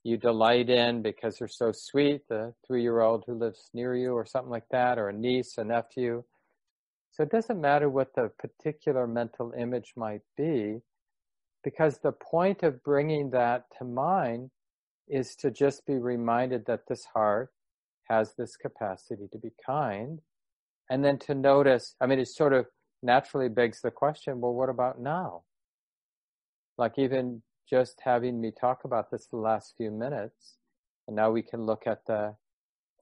you 0.03 0.17
delight 0.17 0.69
in 0.69 1.01
because 1.01 1.38
they're 1.38 1.47
so 1.47 1.71
sweet, 1.71 2.27
the 2.27 2.53
three 2.65 2.81
year 2.81 3.01
old 3.01 3.24
who 3.25 3.33
lives 3.33 3.69
near 3.74 3.95
you 3.95 4.13
or 4.13 4.25
something 4.25 4.51
like 4.51 4.69
that, 4.71 4.97
or 4.97 5.09
a 5.09 5.13
niece, 5.13 5.57
a 5.57 5.63
nephew. 5.63 6.24
So 7.12 7.24
it 7.24 7.31
doesn't 7.31 7.62
matter 7.62 7.89
what 7.89 8.13
the 8.13 8.29
particular 8.38 9.07
mental 9.07 9.53
image 9.57 9.93
might 9.95 10.21
be, 10.35 10.81
because 11.63 11.97
the 11.97 12.12
point 12.12 12.62
of 12.62 12.83
bringing 12.83 13.31
that 13.31 13.65
to 13.77 13.85
mind 13.85 14.51
is 15.07 15.35
to 15.38 15.50
just 15.51 15.85
be 15.85 15.97
reminded 15.97 16.65
that 16.65 16.88
this 16.88 17.05
heart 17.13 17.51
has 18.09 18.33
this 18.35 18.55
capacity 18.55 19.27
to 19.31 19.38
be 19.38 19.51
kind. 19.65 20.19
And 20.89 21.03
then 21.03 21.17
to 21.19 21.33
notice, 21.33 21.95
I 22.00 22.05
mean, 22.05 22.19
it's 22.19 22.35
sort 22.35 22.53
of 22.53 22.67
naturally 23.03 23.49
begs 23.49 23.81
the 23.81 23.91
question 23.91 24.41
well, 24.41 24.53
what 24.53 24.69
about 24.69 24.99
now? 24.99 25.43
Like, 26.77 26.97
even 26.97 27.41
just 27.69 28.01
having 28.03 28.41
me 28.41 28.51
talk 28.51 28.83
about 28.83 29.09
this 29.11 29.27
the 29.27 29.37
last 29.37 29.73
few 29.77 29.91
minutes, 29.91 30.57
and 31.07 31.15
now 31.15 31.31
we 31.31 31.41
can 31.41 31.65
look 31.65 31.87
at 31.87 32.05
the 32.05 32.35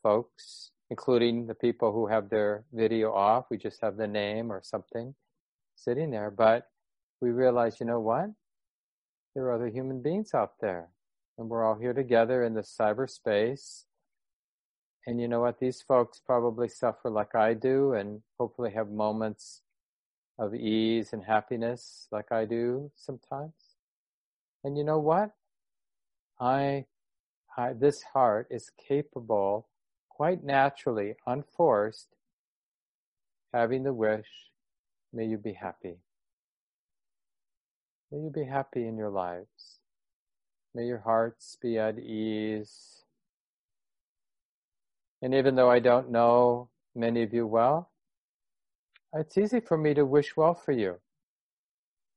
folks, 0.04 0.72
including 0.90 1.48
the 1.48 1.56
people 1.56 1.92
who 1.92 2.08
have 2.08 2.30
their 2.30 2.66
video 2.74 3.14
off. 3.14 3.46
We 3.50 3.58
just 3.58 3.82
have 3.82 3.98
the 3.98 4.08
name 4.08 4.52
or 4.52 4.62
something 4.64 5.16
sitting 5.76 6.12
there. 6.12 6.30
But 6.30 6.68
we 7.22 7.32
realize, 7.32 7.80
you 7.80 7.86
know 7.86 8.02
what? 8.02 8.30
There 9.34 9.46
are 9.46 9.54
other 9.54 9.70
human 9.70 10.02
beings 10.02 10.34
out 10.34 10.54
there. 10.62 10.90
And 11.38 11.50
we're 11.50 11.66
all 11.66 11.80
here 11.80 11.94
together 11.94 12.44
in 12.44 12.54
this 12.54 12.76
cyberspace. 12.80 13.86
And 15.08 15.20
you 15.20 15.28
know 15.28 15.42
what? 15.42 15.60
These 15.60 15.82
folks 15.82 16.22
probably 16.24 16.68
suffer 16.68 17.10
like 17.10 17.34
I 17.34 17.56
do 17.56 17.94
and 17.94 18.22
hopefully 18.40 18.72
have 18.72 18.90
moments 18.90 19.63
of 20.38 20.56
ease 20.56 21.14
and 21.14 21.24
happiness 21.24 22.08
like 22.12 22.32
I 22.32 22.46
do 22.46 22.92
sometimes. 22.96 23.54
And 24.64 24.78
you 24.78 24.84
know 24.84 25.00
what? 25.00 25.32
I, 26.40 26.86
I, 27.58 27.74
this 27.74 28.02
heart 28.14 28.48
is 28.50 28.72
capable, 28.88 29.68
quite 30.10 30.44
naturally, 30.44 31.16
unforced, 31.28 32.08
having 33.54 33.84
the 33.84 33.94
wish, 33.94 34.28
may 35.12 35.26
you 35.26 35.38
be 35.38 35.54
happy. 35.54 35.98
May 38.12 38.20
you 38.20 38.30
be 38.30 38.46
happy 38.46 38.88
in 38.88 38.98
your 38.98 39.10
lives. 39.10 39.80
May 40.74 40.86
your 40.86 41.00
hearts 41.00 41.58
be 41.62 41.78
at 41.78 42.00
ease. 42.00 43.04
And 45.22 45.34
even 45.34 45.56
though 45.56 45.70
I 45.70 45.80
don't 45.80 46.10
know 46.10 46.70
many 46.96 47.24
of 47.24 47.34
you 47.34 47.46
well, 47.46 47.90
it's 49.14 49.38
easy 49.38 49.60
for 49.60 49.78
me 49.78 49.94
to 49.94 50.06
wish 50.06 50.36
well 50.36 50.54
for 50.54 50.72
you. 50.72 50.98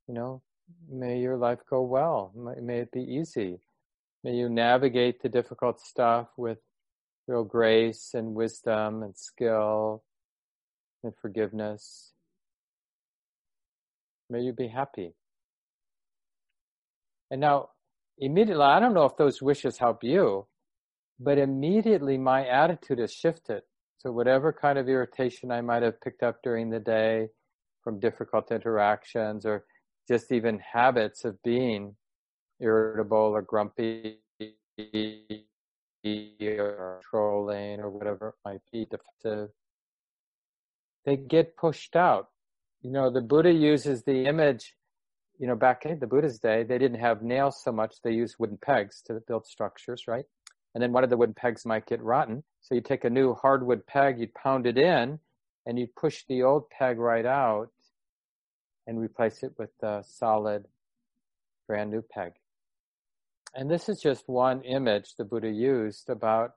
You 0.07 0.13
know, 0.13 0.41
may 0.89 1.19
your 1.19 1.37
life 1.37 1.59
go 1.69 1.81
well. 1.81 2.31
May 2.35 2.79
it 2.79 2.91
be 2.91 3.01
easy. 3.01 3.59
May 4.23 4.33
you 4.33 4.49
navigate 4.49 5.21
the 5.21 5.29
difficult 5.29 5.79
stuff 5.79 6.27
with 6.37 6.57
real 7.27 7.43
grace 7.43 8.11
and 8.13 8.33
wisdom 8.33 9.03
and 9.03 9.15
skill 9.15 10.03
and 11.03 11.13
forgiveness. 11.21 12.13
May 14.29 14.41
you 14.41 14.53
be 14.53 14.67
happy. 14.67 15.13
And 17.29 17.41
now, 17.41 17.69
immediately, 18.17 18.63
I 18.63 18.79
don't 18.79 18.93
know 18.93 19.05
if 19.05 19.17
those 19.17 19.41
wishes 19.41 19.77
help 19.77 20.03
you, 20.03 20.47
but 21.19 21.37
immediately 21.37 22.17
my 22.17 22.47
attitude 22.47 22.99
has 22.99 23.13
shifted. 23.13 23.63
So, 23.99 24.11
whatever 24.11 24.53
kind 24.53 24.77
of 24.77 24.87
irritation 24.87 25.51
I 25.51 25.61
might 25.61 25.83
have 25.83 25.99
picked 26.01 26.23
up 26.23 26.41
during 26.43 26.69
the 26.69 26.79
day 26.79 27.29
from 27.83 27.99
difficult 27.99 28.51
interactions 28.51 29.45
or 29.45 29.65
just 30.07 30.31
even 30.31 30.59
habits 30.59 31.25
of 31.25 31.41
being 31.43 31.95
irritable 32.59 33.17
or 33.17 33.41
grumpy 33.41 34.19
or 36.41 37.01
trolling 37.09 37.79
or 37.79 37.89
whatever 37.89 38.29
it 38.29 38.35
might 38.45 38.61
be, 38.71 38.85
defensive, 38.85 39.49
they 41.05 41.17
get 41.17 41.57
pushed 41.57 41.95
out. 41.95 42.27
You 42.81 42.91
know, 42.91 43.09
the 43.09 43.21
Buddha 43.21 43.51
uses 43.51 44.03
the 44.03 44.25
image, 44.25 44.75
you 45.39 45.47
know, 45.47 45.55
back 45.55 45.85
in 45.85 45.99
the 45.99 46.07
Buddha's 46.07 46.39
day, 46.39 46.63
they 46.63 46.77
didn't 46.77 46.99
have 46.99 47.23
nails 47.23 47.61
so 47.63 47.71
much, 47.71 47.95
they 48.03 48.11
used 48.11 48.35
wooden 48.37 48.57
pegs 48.57 49.01
to 49.07 49.19
build 49.27 49.47
structures, 49.47 50.03
right? 50.07 50.25
And 50.77 50.83
then 50.83 50.91
one 50.91 51.03
of 51.03 51.09
the 51.09 51.17
wood 51.17 51.35
pegs 51.35 51.65
might 51.65 51.87
get 51.87 52.03
rotten. 52.03 52.43
So 52.61 52.75
you 52.75 52.81
take 52.81 53.03
a 53.03 53.09
new 53.09 53.33
hardwood 53.33 53.87
peg, 53.87 54.19
you'd 54.19 54.35
pound 54.35 54.67
it 54.67 54.77
in, 54.77 55.17
and 55.65 55.79
you'd 55.79 55.95
push 55.95 56.23
the 56.29 56.43
old 56.43 56.69
peg 56.69 56.99
right 56.99 57.25
out 57.25 57.71
and 58.85 58.99
replace 58.99 59.41
it 59.41 59.53
with 59.57 59.71
a 59.81 60.03
solid, 60.07 60.65
brand 61.65 61.89
new 61.89 62.03
peg. 62.03 62.33
And 63.55 63.71
this 63.71 63.89
is 63.89 63.99
just 63.99 64.29
one 64.29 64.61
image 64.61 65.15
the 65.15 65.25
Buddha 65.25 65.49
used 65.49 66.11
about 66.11 66.51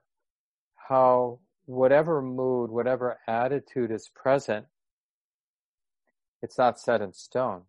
how 0.77 1.39
whatever 1.65 2.21
mood, 2.21 2.69
whatever 2.69 3.19
attitude 3.27 3.91
is 3.91 4.11
present, 4.15 4.67
it's 6.43 6.59
not 6.59 6.79
set 6.79 7.01
in 7.01 7.15
stone. 7.15 7.63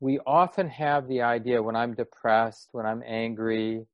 We 0.00 0.20
often 0.26 0.70
have 0.70 1.06
the 1.06 1.20
idea 1.20 1.62
when 1.62 1.76
I'm 1.76 1.92
depressed, 1.92 2.70
when 2.72 2.86
I'm 2.86 3.02
angry, 3.06 3.84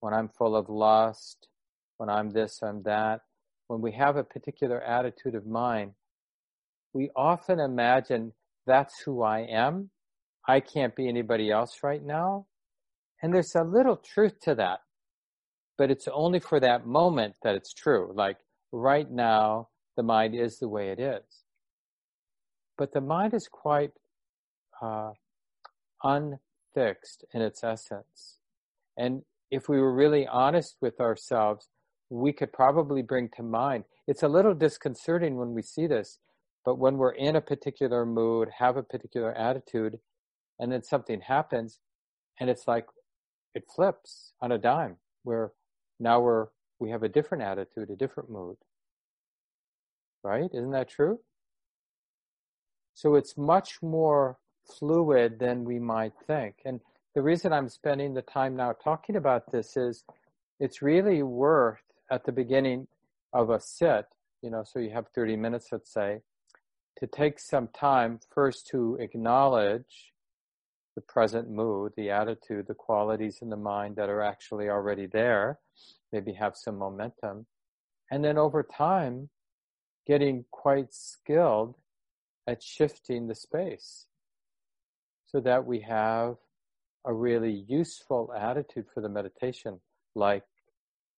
when 0.00 0.14
I'm 0.14 0.28
full 0.28 0.56
of 0.56 0.68
lust, 0.68 1.48
when 1.96 2.08
I'm 2.08 2.30
this, 2.30 2.60
I'm 2.62 2.82
that, 2.84 3.20
when 3.66 3.80
we 3.80 3.92
have 3.92 4.16
a 4.16 4.24
particular 4.24 4.80
attitude 4.80 5.34
of 5.34 5.46
mind, 5.46 5.92
we 6.92 7.10
often 7.14 7.60
imagine 7.60 8.32
that's 8.66 9.00
who 9.00 9.22
I 9.22 9.40
am. 9.40 9.90
I 10.46 10.60
can't 10.60 10.96
be 10.96 11.08
anybody 11.08 11.50
else 11.50 11.78
right 11.82 12.02
now. 12.02 12.46
And 13.22 13.34
there's 13.34 13.54
a 13.54 13.64
little 13.64 13.96
truth 13.96 14.40
to 14.42 14.54
that, 14.54 14.80
but 15.76 15.90
it's 15.90 16.08
only 16.12 16.40
for 16.40 16.60
that 16.60 16.86
moment 16.86 17.34
that 17.42 17.56
it's 17.56 17.74
true. 17.74 18.12
Like 18.14 18.38
right 18.72 19.10
now, 19.10 19.68
the 19.96 20.02
mind 20.02 20.34
is 20.34 20.58
the 20.58 20.68
way 20.68 20.90
it 20.90 21.00
is. 21.00 21.24
But 22.76 22.92
the 22.92 23.00
mind 23.00 23.34
is 23.34 23.48
quite 23.50 23.90
uh, 24.80 25.10
unfixed 26.04 27.24
in 27.34 27.42
its 27.42 27.64
essence. 27.64 28.38
And 28.96 29.22
if 29.50 29.68
we 29.68 29.80
were 29.80 29.94
really 29.94 30.26
honest 30.26 30.76
with 30.80 31.00
ourselves, 31.00 31.68
we 32.10 32.32
could 32.32 32.52
probably 32.52 33.02
bring 33.02 33.28
to 33.36 33.42
mind. 33.42 33.84
It's 34.06 34.22
a 34.22 34.28
little 34.28 34.54
disconcerting 34.54 35.36
when 35.36 35.52
we 35.52 35.62
see 35.62 35.86
this, 35.86 36.18
but 36.64 36.78
when 36.78 36.96
we're 36.96 37.12
in 37.12 37.36
a 37.36 37.40
particular 37.40 38.06
mood, 38.06 38.48
have 38.58 38.76
a 38.76 38.82
particular 38.82 39.32
attitude, 39.32 39.98
and 40.58 40.72
then 40.72 40.82
something 40.82 41.20
happens, 41.20 41.78
and 42.40 42.50
it's 42.50 42.66
like 42.66 42.86
it 43.54 43.64
flips 43.74 44.32
on 44.40 44.52
a 44.52 44.58
dime, 44.58 44.96
where 45.24 45.52
now 45.98 46.20
we're 46.20 46.46
we 46.80 46.90
have 46.90 47.02
a 47.02 47.08
different 47.08 47.42
attitude, 47.42 47.90
a 47.90 47.96
different 47.96 48.30
mood. 48.30 48.56
Right? 50.22 50.50
Isn't 50.52 50.70
that 50.70 50.88
true? 50.88 51.20
So 52.94 53.14
it's 53.14 53.36
much 53.36 53.82
more 53.82 54.38
fluid 54.78 55.38
than 55.38 55.64
we 55.64 55.78
might 55.78 56.12
think. 56.26 56.56
And 56.64 56.80
the 57.14 57.22
reason 57.22 57.52
I'm 57.52 57.68
spending 57.68 58.14
the 58.14 58.22
time 58.22 58.56
now 58.56 58.72
talking 58.72 59.16
about 59.16 59.50
this 59.50 59.76
is 59.76 60.04
it's 60.60 60.82
really 60.82 61.22
worth 61.22 61.82
at 62.10 62.24
the 62.24 62.32
beginning 62.32 62.86
of 63.32 63.50
a 63.50 63.60
sit, 63.60 64.06
you 64.42 64.50
know, 64.50 64.64
so 64.64 64.78
you 64.78 64.90
have 64.90 65.06
30 65.14 65.36
minutes, 65.36 65.68
let's 65.72 65.92
say, 65.92 66.20
to 66.98 67.06
take 67.06 67.38
some 67.38 67.68
time 67.68 68.18
first 68.32 68.66
to 68.68 68.96
acknowledge 69.00 70.12
the 70.94 71.02
present 71.02 71.48
mood, 71.48 71.92
the 71.96 72.10
attitude, 72.10 72.66
the 72.66 72.74
qualities 72.74 73.38
in 73.40 73.50
the 73.50 73.56
mind 73.56 73.94
that 73.96 74.08
are 74.08 74.22
actually 74.22 74.68
already 74.68 75.06
there, 75.06 75.58
maybe 76.12 76.32
have 76.32 76.56
some 76.56 76.76
momentum. 76.76 77.46
And 78.10 78.24
then 78.24 78.36
over 78.36 78.62
time, 78.62 79.28
getting 80.06 80.44
quite 80.50 80.92
skilled 80.92 81.76
at 82.48 82.62
shifting 82.62 83.28
the 83.28 83.34
space 83.34 84.06
so 85.26 85.38
that 85.40 85.66
we 85.66 85.80
have 85.80 86.36
a 87.08 87.12
really 87.12 87.64
useful 87.66 88.30
attitude 88.38 88.84
for 88.92 89.00
the 89.00 89.08
meditation, 89.08 89.80
like 90.14 90.44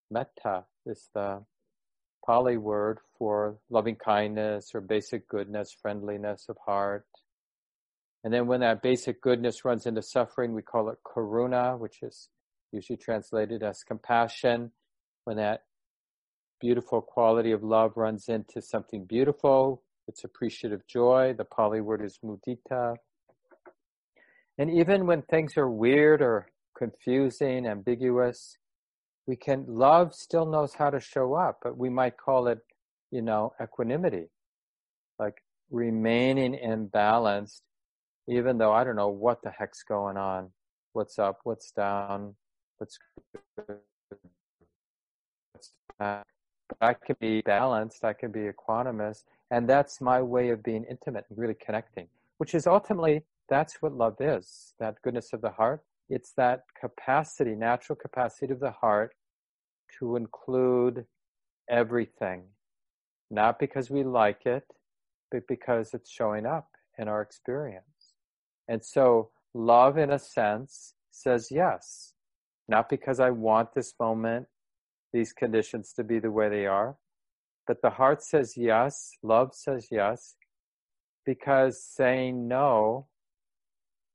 metta 0.08 0.64
is 0.86 1.10
the 1.14 1.44
Pali 2.24 2.56
word 2.56 2.98
for 3.18 3.58
loving 3.70 3.96
kindness 3.96 4.70
or 4.72 4.80
basic 4.80 5.28
goodness, 5.28 5.74
friendliness 5.82 6.46
of 6.48 6.56
heart. 6.64 7.06
And 8.22 8.32
then 8.32 8.46
when 8.46 8.60
that 8.60 8.82
basic 8.82 9.20
goodness 9.20 9.64
runs 9.64 9.84
into 9.84 10.00
suffering, 10.00 10.54
we 10.54 10.62
call 10.62 10.90
it 10.90 10.98
karuna, 11.04 11.76
which 11.76 12.02
is 12.02 12.28
usually 12.70 12.96
translated 12.96 13.64
as 13.64 13.82
compassion. 13.82 14.70
When 15.24 15.38
that 15.38 15.64
beautiful 16.60 17.00
quality 17.00 17.50
of 17.50 17.64
love 17.64 17.96
runs 17.96 18.28
into 18.28 18.62
something 18.62 19.06
beautiful, 19.06 19.82
it's 20.06 20.22
appreciative 20.22 20.86
joy. 20.86 21.34
The 21.36 21.44
Pali 21.44 21.80
word 21.80 22.04
is 22.04 22.20
mudita. 22.24 22.94
And 24.60 24.70
even 24.70 25.06
when 25.06 25.22
things 25.22 25.56
are 25.56 25.70
weird 25.70 26.20
or 26.20 26.50
confusing, 26.76 27.66
ambiguous, 27.66 28.58
we 29.26 29.34
can, 29.34 29.64
love 29.66 30.14
still 30.14 30.44
knows 30.44 30.74
how 30.74 30.90
to 30.90 31.00
show 31.00 31.32
up, 31.32 31.60
but 31.62 31.78
we 31.78 31.88
might 31.88 32.18
call 32.18 32.46
it, 32.46 32.58
you 33.10 33.22
know, 33.22 33.54
equanimity. 33.58 34.26
Like 35.18 35.42
remaining 35.70 36.58
imbalanced, 36.62 37.62
even 38.28 38.58
though 38.58 38.70
I 38.70 38.84
don't 38.84 38.96
know 38.96 39.08
what 39.08 39.40
the 39.42 39.50
heck's 39.50 39.82
going 39.82 40.18
on. 40.18 40.50
What's 40.92 41.18
up? 41.18 41.38
What's 41.44 41.70
down? 41.70 42.34
What's 42.76 42.98
good? 43.56 43.78
What's 45.52 45.72
bad? 45.98 46.24
I 46.82 46.92
can 46.92 47.16
be 47.18 47.40
balanced. 47.40 48.04
I 48.04 48.12
can 48.12 48.30
be 48.30 48.40
equanimous. 48.40 49.24
And 49.50 49.66
that's 49.66 50.02
my 50.02 50.20
way 50.20 50.50
of 50.50 50.62
being 50.62 50.84
intimate 50.84 51.24
and 51.30 51.38
really 51.38 51.56
connecting, 51.64 52.08
which 52.36 52.54
is 52.54 52.66
ultimately 52.66 53.22
that's 53.50 53.82
what 53.82 53.92
love 53.92 54.16
is 54.20 54.74
that 54.78 55.02
goodness 55.02 55.32
of 55.32 55.42
the 55.42 55.50
heart. 55.50 55.82
It's 56.08 56.32
that 56.36 56.62
capacity, 56.80 57.54
natural 57.54 57.96
capacity 57.96 58.52
of 58.52 58.60
the 58.60 58.70
heart 58.70 59.14
to 59.98 60.16
include 60.16 61.04
everything, 61.68 62.44
not 63.30 63.58
because 63.58 63.90
we 63.90 64.02
like 64.02 64.46
it, 64.46 64.64
but 65.30 65.42
because 65.46 65.94
it's 65.94 66.10
showing 66.10 66.46
up 66.46 66.68
in 66.98 67.08
our 67.08 67.22
experience. 67.22 68.14
And 68.68 68.84
so, 68.84 69.30
love, 69.54 69.98
in 69.98 70.10
a 70.10 70.18
sense, 70.18 70.94
says 71.10 71.48
yes, 71.50 72.14
not 72.68 72.88
because 72.88 73.20
I 73.20 73.30
want 73.30 73.74
this 73.74 73.94
moment, 73.98 74.46
these 75.12 75.32
conditions 75.32 75.92
to 75.94 76.04
be 76.04 76.20
the 76.20 76.30
way 76.30 76.48
they 76.48 76.66
are, 76.66 76.96
but 77.66 77.82
the 77.82 77.90
heart 77.90 78.22
says 78.22 78.56
yes, 78.56 79.12
love 79.22 79.54
says 79.54 79.88
yes, 79.90 80.34
because 81.24 81.82
saying 81.84 82.48
no 82.48 83.06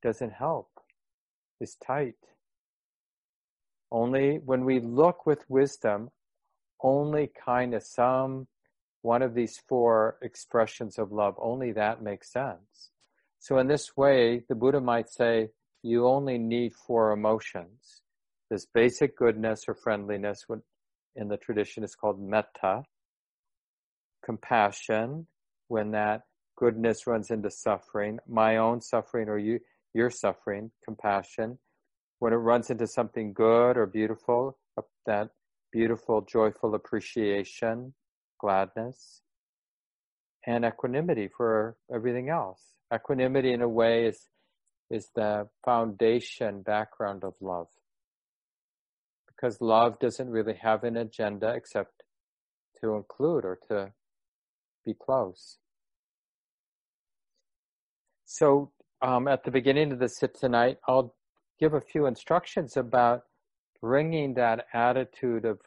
doesn't 0.05 0.33
help, 0.33 0.69
is 1.59 1.75
tight. 1.83 2.21
Only 3.91 4.39
when 4.45 4.63
we 4.63 4.79
look 4.79 5.25
with 5.25 5.49
wisdom, 5.49 6.09
only 6.83 7.31
kindness, 7.43 7.91
some 7.91 8.47
one 9.01 9.21
of 9.21 9.35
these 9.35 9.61
four 9.67 10.17
expressions 10.21 10.97
of 10.97 11.11
love, 11.11 11.35
only 11.39 11.71
that 11.71 12.01
makes 12.01 12.31
sense. 12.31 12.91
So 13.39 13.59
in 13.59 13.67
this 13.67 13.95
way, 13.95 14.43
the 14.49 14.55
Buddha 14.55 14.81
might 14.81 15.09
say, 15.09 15.49
you 15.83 16.07
only 16.07 16.37
need 16.37 16.73
four 16.73 17.11
emotions. 17.11 18.01
This 18.49 18.65
basic 18.65 19.15
goodness 19.15 19.65
or 19.67 19.75
friendliness, 19.75 20.45
what 20.47 20.59
in 21.15 21.27
the 21.27 21.37
tradition 21.37 21.83
is 21.83 21.95
called 21.95 22.19
metta, 22.19 22.83
compassion, 24.23 25.27
when 25.67 25.91
that 25.91 26.21
goodness 26.57 27.05
runs 27.05 27.29
into 27.29 27.51
suffering, 27.51 28.17
my 28.27 28.57
own 28.57 28.81
suffering 28.81 29.29
or 29.29 29.37
you, 29.37 29.59
your 29.95 30.11
suffering, 30.11 30.71
compassion. 30.83 31.57
When 32.19 32.33
it 32.33 32.37
runs 32.37 32.69
into 32.69 32.85
something 32.85 33.33
good 33.33 33.77
or 33.77 33.85
beautiful, 33.87 34.57
that 35.05 35.29
beautiful, 35.71 36.21
joyful 36.21 36.75
appreciation, 36.75 37.93
gladness, 38.39 39.21
and 40.45 40.65
equanimity 40.65 41.29
for 41.35 41.77
everything 41.93 42.29
else. 42.29 42.61
Equanimity, 42.93 43.53
in 43.53 43.61
a 43.61 43.69
way, 43.69 44.05
is 44.05 44.27
is 44.91 45.09
the 45.15 45.47
foundation 45.63 46.61
background 46.61 47.23
of 47.23 47.33
love. 47.41 47.67
Because 49.27 49.59
love 49.59 49.97
doesn't 49.99 50.29
really 50.29 50.53
have 50.61 50.83
an 50.83 50.95
agenda 50.97 51.53
except 51.55 52.03
to 52.81 52.93
include 52.93 53.45
or 53.45 53.57
to 53.69 53.91
be 54.85 54.93
close. 54.93 55.57
So 58.25 58.71
um, 59.05 59.27
at 59.27 59.43
the 59.43 59.51
beginning 59.51 59.91
of 59.91 59.99
the 59.99 60.09
sit 60.09 60.33
tonight, 60.33 60.79
I'll 60.87 61.13
give 61.59 61.75
a 61.75 61.81
few 61.81 62.07
instructions 62.07 62.75
about 62.75 63.21
bringing 63.79 64.33
that 64.33 64.65
attitude 64.73 65.45
of 65.45 65.59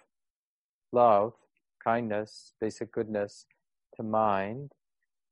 love, 0.93 1.35
kindness, 1.83 2.53
basic 2.61 2.91
goodness 2.91 3.47
to 3.95 4.03
mind 4.03 4.73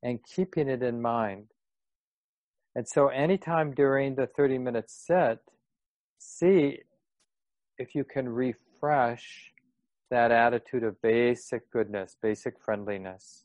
and 0.05 0.21
keeping 0.23 0.69
it 0.69 0.85
in 0.85 1.03
mind. 1.03 1.47
And 2.77 2.87
so, 2.87 3.09
anytime 3.09 3.75
during 3.75 4.15
the 4.15 4.29
30 4.29 4.59
minute 4.59 4.89
sit, 4.89 5.41
see 6.19 6.79
if 7.79 7.95
you 7.95 8.05
can 8.05 8.29
refresh 8.29 9.51
that 10.11 10.31
attitude 10.31 10.85
of 10.85 11.01
basic 11.03 11.69
goodness, 11.73 12.17
basic 12.23 12.55
friendliness. 12.61 13.45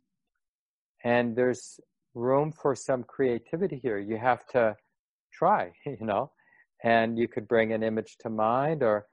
And 1.03 1.35
there's 1.35 1.79
room 2.13 2.51
for 2.51 2.75
some 2.75 3.03
creativity 3.03 3.79
here. 3.81 3.97
You 3.99 4.17
have 4.17 4.45
to 4.47 4.75
try, 5.33 5.71
you 5.85 5.97
know, 6.05 6.31
and 6.83 7.17
you 7.17 7.27
could 7.27 7.47
bring 7.47 7.73
an 7.73 7.83
image 7.83 8.17
to 8.21 8.29
mind, 8.29 8.83
or 8.83 9.07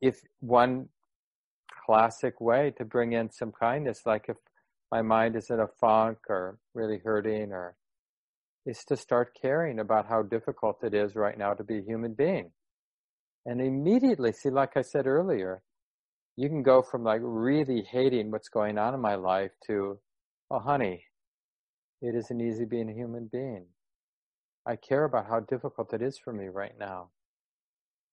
if 0.00 0.20
one 0.40 0.88
classic 1.86 2.40
way 2.40 2.72
to 2.76 2.84
bring 2.84 3.12
in 3.12 3.30
some 3.30 3.52
kindness, 3.52 4.02
like 4.06 4.26
if 4.28 4.36
my 4.90 5.02
mind 5.02 5.36
is 5.36 5.50
in 5.50 5.60
a 5.60 5.68
funk 5.80 6.18
or 6.28 6.58
really 6.74 6.98
hurting, 6.98 7.52
or 7.52 7.76
is 8.66 8.84
to 8.84 8.96
start 8.96 9.36
caring 9.40 9.80
about 9.80 10.06
how 10.06 10.22
difficult 10.22 10.84
it 10.84 10.94
is 10.94 11.16
right 11.16 11.36
now 11.36 11.52
to 11.54 11.64
be 11.64 11.78
a 11.78 11.82
human 11.82 12.14
being. 12.14 12.50
And 13.44 13.60
immediately, 13.60 14.32
see, 14.32 14.50
like 14.50 14.76
I 14.76 14.82
said 14.82 15.06
earlier, 15.06 15.62
you 16.36 16.48
can 16.48 16.62
go 16.62 16.82
from 16.82 17.02
like 17.02 17.20
really 17.22 17.82
hating 17.82 18.30
what's 18.30 18.48
going 18.48 18.78
on 18.78 18.94
in 18.94 19.00
my 19.00 19.16
life 19.16 19.50
to, 19.66 19.98
oh, 20.50 20.60
honey, 20.60 21.04
it 22.02 22.16
isn't 22.16 22.40
easy 22.40 22.64
being 22.64 22.90
a 22.90 22.94
human 22.94 23.30
being. 23.32 23.66
I 24.66 24.76
care 24.76 25.04
about 25.04 25.28
how 25.28 25.40
difficult 25.40 25.94
it 25.94 26.02
is 26.02 26.18
for 26.18 26.32
me 26.32 26.48
right 26.48 26.76
now. 26.78 27.10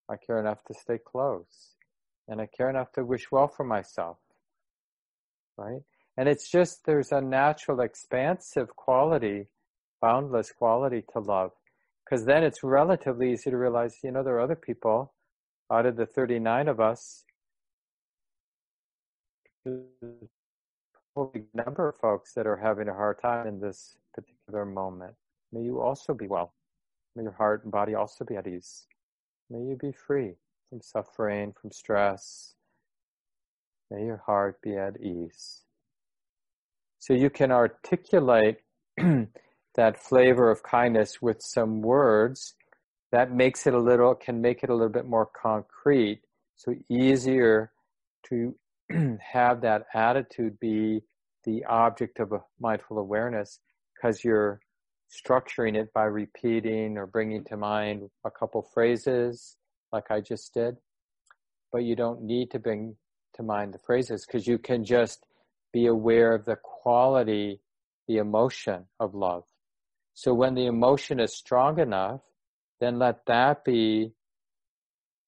I 0.09 0.15
care 0.15 0.39
enough 0.39 0.63
to 0.65 0.73
stay 0.73 0.99
close. 1.03 1.75
And 2.27 2.39
I 2.39 2.47
care 2.55 2.69
enough 2.69 2.91
to 2.93 3.03
wish 3.03 3.31
well 3.31 3.47
for 3.47 3.63
myself. 3.63 4.17
Right? 5.57 5.81
And 6.17 6.29
it's 6.29 6.49
just 6.49 6.85
there's 6.85 7.11
a 7.11 7.21
natural 7.21 7.81
expansive 7.81 8.75
quality, 8.75 9.47
boundless 10.01 10.51
quality 10.51 11.03
to 11.13 11.19
love. 11.19 11.51
Because 12.05 12.25
then 12.25 12.43
it's 12.43 12.63
relatively 12.63 13.31
easy 13.31 13.49
to 13.49 13.57
realize, 13.57 13.95
you 14.03 14.11
know, 14.11 14.23
there 14.23 14.35
are 14.35 14.41
other 14.41 14.55
people 14.55 15.13
out 15.71 15.85
of 15.85 15.95
the 15.95 16.05
39 16.05 16.67
of 16.67 16.79
us, 16.79 17.23
a 21.23 21.57
number 21.57 21.89
of 21.89 21.95
folks 21.97 22.33
that 22.33 22.47
are 22.47 22.57
having 22.57 22.87
a 22.87 22.93
hard 22.93 23.21
time 23.21 23.47
in 23.47 23.59
this 23.59 23.95
particular 24.13 24.65
moment. 24.65 25.15
May 25.51 25.61
you 25.61 25.81
also 25.81 26.13
be 26.13 26.27
well. 26.27 26.53
May 27.15 27.23
your 27.23 27.31
heart 27.33 27.63
and 27.63 27.71
body 27.71 27.95
also 27.95 28.25
be 28.25 28.35
at 28.35 28.47
ease. 28.47 28.85
May 29.49 29.59
you 29.59 29.77
be 29.79 29.91
free 29.91 30.33
from 30.69 30.81
suffering, 30.81 31.53
from 31.59 31.71
stress. 31.71 32.53
May 33.89 34.05
your 34.05 34.21
heart 34.25 34.61
be 34.61 34.75
at 34.75 35.01
ease. 35.01 35.61
So 36.99 37.13
you 37.13 37.29
can 37.29 37.51
articulate 37.51 38.57
that 38.97 40.03
flavor 40.03 40.51
of 40.51 40.63
kindness 40.63 41.21
with 41.21 41.41
some 41.41 41.81
words 41.81 42.55
that 43.11 43.31
makes 43.31 43.65
it 43.65 43.73
a 43.73 43.79
little, 43.79 44.13
can 44.13 44.41
make 44.41 44.63
it 44.63 44.69
a 44.69 44.73
little 44.73 44.89
bit 44.89 45.07
more 45.07 45.25
concrete. 45.25 46.21
So 46.55 46.75
easier 46.89 47.71
to 48.29 48.53
have 49.19 49.61
that 49.61 49.85
attitude 49.93 50.59
be 50.59 51.01
the 51.45 51.63
object 51.65 52.19
of 52.19 52.31
a 52.31 52.41
mindful 52.59 52.97
awareness 52.97 53.59
because 53.95 54.23
you're 54.23 54.59
structuring 55.09 55.75
it 55.75 55.91
by 55.93 56.03
repeating 56.03 56.97
or 56.97 57.07
bringing 57.07 57.43
to 57.45 57.57
mind 57.57 58.09
a 58.25 58.31
couple 58.31 58.61
phrases 58.73 59.57
like 59.91 60.11
I 60.11 60.21
just 60.21 60.53
did. 60.53 60.77
But 61.71 61.83
you 61.83 61.95
don't 61.95 62.21
need 62.23 62.51
to 62.51 62.59
bring 62.59 62.95
to 63.35 63.43
mind 63.43 63.73
the 63.73 63.79
phrases 63.79 64.25
because 64.25 64.47
you 64.47 64.57
can 64.57 64.83
just 64.83 65.25
be 65.71 65.85
aware 65.85 66.33
of 66.33 66.45
the 66.45 66.57
quality, 66.57 67.61
the 68.07 68.17
emotion 68.17 68.85
of 68.99 69.13
love. 69.15 69.43
So 70.13 70.33
when 70.33 70.55
the 70.55 70.65
emotion 70.65 71.19
is 71.19 71.35
strong 71.35 71.79
enough, 71.79 72.21
then 72.79 72.99
let 72.99 73.25
that 73.27 73.63
be, 73.63 74.13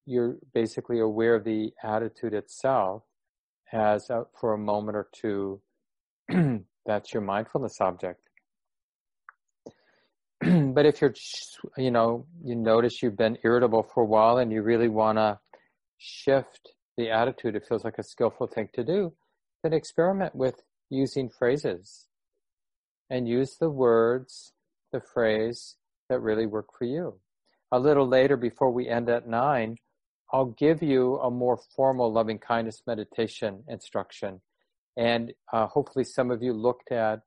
you're 0.04 0.36
basically 0.52 1.00
aware 1.00 1.36
of 1.36 1.44
the 1.44 1.72
attitude 1.82 2.34
itself 2.34 3.04
as 3.72 4.10
a, 4.10 4.24
for 4.38 4.52
a 4.52 4.58
moment 4.58 4.96
or 4.96 5.08
two, 5.12 5.60
that's 6.86 7.12
your 7.12 7.22
mindfulness 7.22 7.80
object. 7.80 8.20
but 10.40 10.86
if 10.86 11.00
you're, 11.00 11.14
you 11.76 11.90
know, 11.90 12.26
you 12.42 12.56
notice 12.56 13.02
you've 13.02 13.16
been 13.16 13.38
irritable 13.44 13.86
for 13.94 14.02
a 14.02 14.06
while 14.06 14.38
and 14.38 14.52
you 14.52 14.62
really 14.62 14.88
want 14.88 15.18
to 15.18 15.38
shift 15.98 16.72
the 16.96 17.10
attitude, 17.10 17.54
it 17.54 17.64
feels 17.68 17.84
like 17.84 17.98
a 17.98 18.02
skillful 18.02 18.46
thing 18.46 18.68
to 18.74 18.82
do, 18.82 19.12
then 19.62 19.72
experiment 19.72 20.34
with 20.34 20.62
using 20.90 21.30
phrases 21.30 22.06
and 23.08 23.28
use 23.28 23.56
the 23.60 23.70
words, 23.70 24.52
the 24.92 25.00
phrase 25.00 25.76
that 26.08 26.20
really 26.20 26.46
work 26.46 26.66
for 26.76 26.84
you. 26.84 27.18
A 27.70 27.78
little 27.78 28.06
later, 28.06 28.36
before 28.36 28.70
we 28.70 28.88
end 28.88 29.08
at 29.08 29.28
nine, 29.28 29.76
I'll 30.32 30.54
give 30.58 30.82
you 30.82 31.18
a 31.18 31.30
more 31.30 31.58
formal 31.76 32.12
loving 32.12 32.38
kindness 32.38 32.82
meditation 32.86 33.64
instruction. 33.68 34.40
And 34.96 35.32
uh, 35.52 35.66
hopefully, 35.66 36.04
some 36.04 36.30
of 36.30 36.42
you 36.42 36.52
looked 36.52 36.92
at 36.92 37.20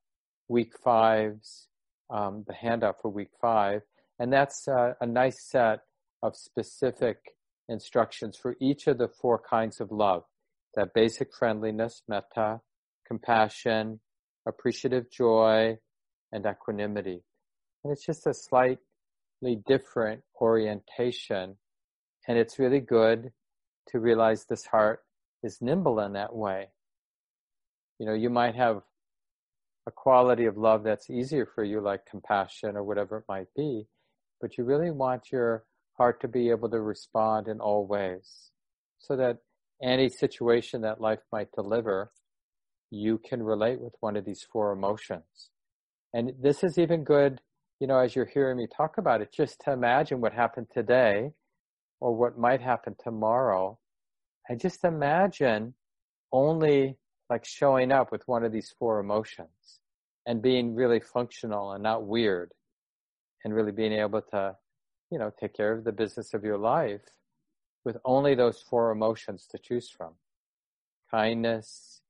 week 0.48 0.74
five's, 0.84 1.68
um, 2.10 2.44
the 2.48 2.54
handout 2.54 3.02
for 3.02 3.10
week 3.10 3.32
five. 3.42 3.82
And 4.20 4.32
that's 4.32 4.68
uh, 4.68 4.94
a 5.02 5.06
nice 5.06 5.50
set 5.50 5.80
of 6.24 6.36
specific 6.36 7.18
instructions 7.68 8.38
for 8.38 8.56
each 8.62 8.88
of 8.88 8.98
the 8.98 9.08
four 9.08 9.40
kinds 9.40 9.80
of 9.80 9.92
love 9.92 10.24
that 10.76 10.94
basic 10.94 11.34
friendliness, 11.34 12.04
metta, 12.08 12.60
compassion, 13.08 14.00
appreciative 14.46 15.10
joy, 15.10 15.78
and 16.34 16.46
equanimity. 16.46 17.24
And 17.84 17.94
it's 17.94 18.06
just 18.06 18.28
a 18.28 18.34
slightly 18.34 18.80
different 19.66 20.22
orientation. 20.42 21.56
And 22.28 22.38
it's 22.38 22.60
really 22.60 22.82
good 22.82 23.32
to 23.90 24.00
realize 24.00 24.46
this 24.46 24.66
heart 24.66 25.04
is 25.44 25.60
nimble 25.62 26.00
in 26.02 26.14
that 26.14 26.36
way. 26.36 26.68
You 28.00 28.06
know, 28.06 28.14
you 28.14 28.30
might 28.30 28.56
have 28.56 28.82
a 29.88 29.92
quality 29.92 30.46
of 30.46 30.58
love 30.58 30.84
that's 30.84 31.10
easier 31.10 31.46
for 31.46 31.64
you, 31.64 31.80
like 31.80 32.06
compassion 32.06 32.76
or 32.76 32.84
whatever 32.84 33.18
it 33.18 33.26
might 33.30 33.48
be, 33.56 33.88
but 34.42 34.58
you 34.58 34.64
really 34.64 34.92
want 34.92 35.32
your 35.32 35.66
heart 35.98 36.20
to 36.22 36.28
be 36.28 36.50
able 36.50 36.70
to 36.70 36.82
respond 36.82 37.48
in 37.48 37.60
all 37.60 37.86
ways 37.86 38.52
so 39.00 39.16
that 39.16 39.38
any 39.82 40.10
situation 40.10 40.82
that 40.82 41.02
life 41.02 41.20
might 41.32 41.52
deliver, 41.52 42.12
you 42.90 43.18
can 43.18 43.44
relate 43.44 43.80
with 43.80 43.94
one 44.00 44.16
of 44.16 44.26
these 44.26 44.46
four 44.52 44.72
emotions. 44.72 45.50
And 46.14 46.34
this 46.42 46.64
is 46.64 46.78
even 46.78 47.04
good, 47.04 47.42
you 47.80 47.88
know, 47.88 48.00
as 48.00 48.16
you're 48.16 48.26
hearing 48.26 48.58
me 48.58 48.68
talk 48.68 48.98
about 48.98 49.22
it, 49.22 49.34
just 49.34 49.60
to 49.66 49.72
imagine 49.72 50.22
what 50.22 50.34
happened 50.34 50.68
today 50.74 51.32
or 52.00 52.16
what 52.16 52.38
might 52.38 52.62
happen 52.62 52.96
tomorrow. 53.04 53.78
And 54.48 54.60
just 54.60 54.84
imagine 54.84 55.74
only 56.32 56.98
like 57.30 57.46
showing 57.46 57.92
up 57.92 58.12
with 58.12 58.28
one 58.28 58.44
of 58.44 58.52
these 58.52 58.74
four 58.78 59.00
emotions 59.00 59.80
and 60.26 60.42
being 60.42 60.76
really 60.76 61.00
functional 61.00 61.72
and 61.72 61.84
not 61.84 62.06
weird 62.06 62.52
and 63.44 63.54
really 63.54 63.72
being 63.72 63.94
able 63.94 64.22
to, 64.22 64.56
you 65.12 65.20
know, 65.20 65.32
take 65.40 65.54
care 65.54 65.74
of 65.74 65.84
the 65.84 65.92
business 65.92 66.34
of 66.34 66.44
your 66.44 66.58
life 66.58 67.02
with 67.84 67.98
only 68.06 68.36
those 68.36 68.62
four 68.62 68.92
emotions 68.92 69.48
to 69.52 69.58
choose 69.58 69.90
from. 69.90 70.14
Kindness, 71.12 72.02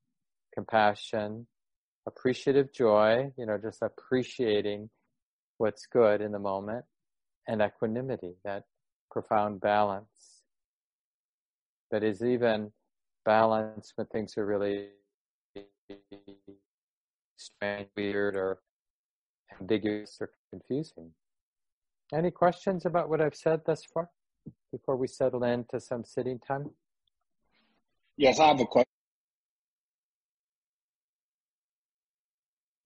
compassion, 0.53 1.47
appreciative 2.07 2.73
joy, 2.73 3.31
you 3.37 3.45
know, 3.45 3.57
just 3.57 3.81
appreciating 3.81 4.89
what's 5.57 5.85
good 5.85 6.21
in 6.21 6.31
the 6.31 6.39
moment, 6.39 6.85
and 7.47 7.61
equanimity, 7.61 8.35
that 8.43 8.63
profound 9.11 9.61
balance 9.61 10.41
that 11.91 12.03
is 12.03 12.23
even 12.23 12.71
balance 13.23 13.93
when 13.95 14.07
things 14.07 14.37
are 14.37 14.45
really 14.45 14.89
strange, 17.37 17.87
weird, 17.95 18.35
or 18.35 18.59
ambiguous 19.59 20.17
or 20.21 20.31
confusing. 20.49 21.11
Any 22.13 22.31
questions 22.31 22.85
about 22.85 23.09
what 23.09 23.21
I've 23.21 23.35
said 23.35 23.61
thus 23.65 23.83
far 23.83 24.09
before 24.71 24.95
we 24.95 25.07
settle 25.07 25.43
into 25.43 25.79
some 25.79 26.03
sitting 26.03 26.39
time? 26.39 26.69
Yes, 28.17 28.39
I 28.39 28.47
have 28.47 28.59
a 28.59 28.65
question. 28.65 28.85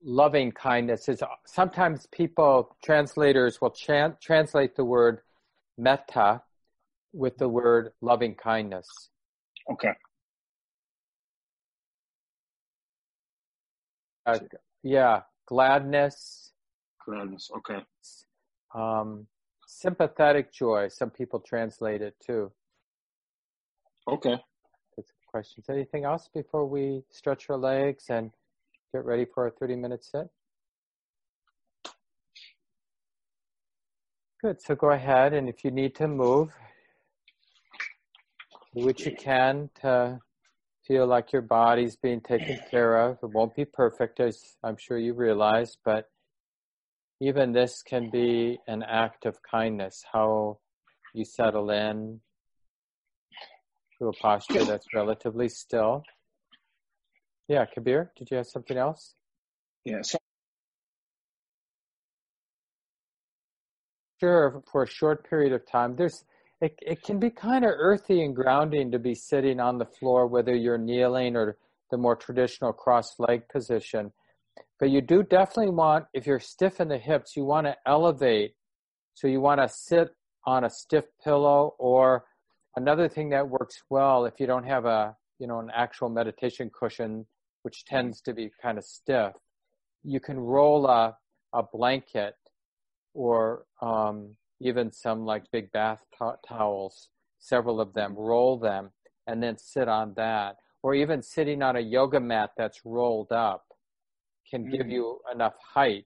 loving 0.02 0.52
kindness 0.52 1.10
is 1.10 1.22
sometimes 1.46 2.08
people 2.08 2.76
translators 2.84 3.60
will 3.60 3.72
chan- 3.72 4.16
translate 4.22 4.76
the 4.76 4.86
word 4.86 5.22
metta 5.78 6.42
with 7.12 7.38
the 7.38 7.50
word 7.50 7.92
loving 8.02 8.34
kindness 8.34 9.10
okay 9.70 9.92
uh, 14.36 14.40
yeah 14.84 15.22
gladness. 15.48 16.52
Gladness 17.06 17.50
okay. 17.58 17.80
Um, 18.74 19.28
sympathetic 19.68 20.54
joy 20.54 20.88
some 20.90 21.10
people 21.10 21.40
translate 21.40 22.02
it 22.02 22.16
too. 22.26 22.52
Okay. 24.08 24.36
Questions. 25.28 25.68
Anything 25.70 26.06
else 26.06 26.28
before 26.34 26.66
we 26.66 27.04
stretch 27.12 27.52
our 27.52 27.58
legs 27.58 28.06
and 28.10 28.32
get 28.92 29.06
ready 29.06 29.26
for 29.26 29.44
our 29.44 29.52
30 29.52 29.76
minute 29.76 30.04
sit? 30.04 30.28
Good. 34.42 34.62
So 34.62 34.74
go 34.74 34.92
ahead, 34.92 35.34
and 35.34 35.48
if 35.48 35.64
you 35.64 35.70
need 35.70 35.94
to 35.96 36.08
move, 36.08 36.50
do 38.74 38.86
what 38.86 39.02
you 39.02 39.12
can 39.16 39.70
to 39.82 40.20
feel 40.90 41.06
like 41.06 41.32
your 41.32 41.44
body's 41.44 41.96
being 41.96 42.20
taken 42.20 42.60
care 42.72 42.98
of. 42.98 43.20
It 43.24 43.30
won't 43.30 43.56
be 43.56 43.64
perfect, 43.64 44.20
as 44.20 44.58
I'm 44.64 44.76
sure 44.78 44.98
you 44.98 45.14
realize, 45.14 45.78
but 45.86 46.10
even 47.22 47.52
this 47.54 47.84
can 47.84 48.10
be 48.10 48.58
an 48.68 48.82
act 48.84 49.26
of 49.26 49.38
kindness. 49.50 50.04
How 50.12 50.58
you 51.14 51.24
settle 51.26 51.70
in 51.70 52.20
to 54.00 54.08
a 54.08 54.14
posture 54.14 54.66
that's 54.66 54.88
relatively 54.94 55.48
still. 55.48 56.04
Yeah, 57.48 57.66
Kabir, 57.66 58.12
did 58.18 58.30
you 58.32 58.38
have 58.38 58.48
something 58.48 58.78
else? 58.78 59.14
Yeah. 59.86 60.02
So- 60.02 60.18
sure, 64.20 64.64
for 64.72 64.84
a 64.84 64.88
short 64.88 65.30
period 65.30 65.54
of 65.54 65.70
time. 65.70 65.96
There's 65.96 66.24
it, 66.62 66.78
it 66.82 67.04
can 67.04 67.20
be 67.20 67.30
kind 67.30 67.64
of 67.64 67.72
earthy 67.74 68.24
and 68.24 68.36
grounding 68.36 68.92
to 68.92 69.00
be 69.00 69.16
sitting 69.16 69.60
on 69.60 69.78
the 69.78 69.86
floor, 69.86 70.28
whether 70.28 70.56
you're 70.56 70.78
kneeling 70.78 71.36
or 71.36 71.58
the 71.92 71.98
more 71.98 72.16
traditional 72.16 72.74
cross 72.74 73.16
leg 73.18 73.48
position. 73.50 74.12
But 74.80 74.90
you 74.90 75.02
do 75.02 75.24
definitely 75.24 75.72
want, 75.72 76.06
if 76.14 76.28
you're 76.28 76.40
stiff 76.40 76.80
in 76.80 76.90
the 76.90 76.98
hips, 76.98 77.36
you 77.36 77.46
want 77.46 77.68
to 77.68 77.76
elevate. 77.86 78.56
So 79.14 79.28
you 79.28 79.42
want 79.42 79.62
to 79.62 79.70
sit 79.70 80.10
on 80.46 80.64
a 80.64 80.70
stiff 80.70 81.06
pillow 81.24 81.76
or 81.80 82.26
another 82.76 83.08
thing 83.08 83.30
that 83.30 83.48
works 83.48 83.82
well 83.90 84.26
if 84.26 84.40
you 84.40 84.48
don't 84.48 84.66
have 84.66 84.86
a, 84.86 85.16
you 85.40 85.48
know, 85.48 85.60
an 85.60 85.70
actual 85.74 86.10
meditation 86.10 86.70
cushion, 86.78 87.26
which 87.64 87.86
tends 87.86 88.22
to 88.22 88.34
be 88.34 88.52
kind 88.62 88.78
of 88.78 88.84
stiff, 88.84 89.34
you 90.04 90.20
can 90.20 90.40
roll 90.40 90.88
a, 90.88 91.16
a 91.54 91.64
blanket 91.64 92.36
or 93.14 93.66
um, 93.82 94.36
even 94.62 94.92
some 94.92 95.26
like 95.26 95.44
big 95.52 95.72
bath 95.72 96.04
to- 96.18 96.38
towels, 96.48 97.10
several 97.40 97.80
of 97.80 97.94
them, 97.94 98.16
roll 98.16 98.58
them 98.58 98.92
and 99.28 99.42
then 99.42 99.58
sit 99.58 99.88
on 99.88 100.14
that. 100.16 100.58
Or 100.82 100.96
even 100.96 101.22
sitting 101.22 101.62
on 101.62 101.76
a 101.76 101.82
yoga 101.82 102.20
mat 102.20 102.52
that's 102.58 102.82
rolled 102.86 103.32
up 103.32 103.66
can 104.50 104.64
mm-hmm. 104.64 104.72
give 104.72 104.86
mm. 104.88 104.92
you 104.92 105.20
enough 105.32 105.56
height. 105.62 106.06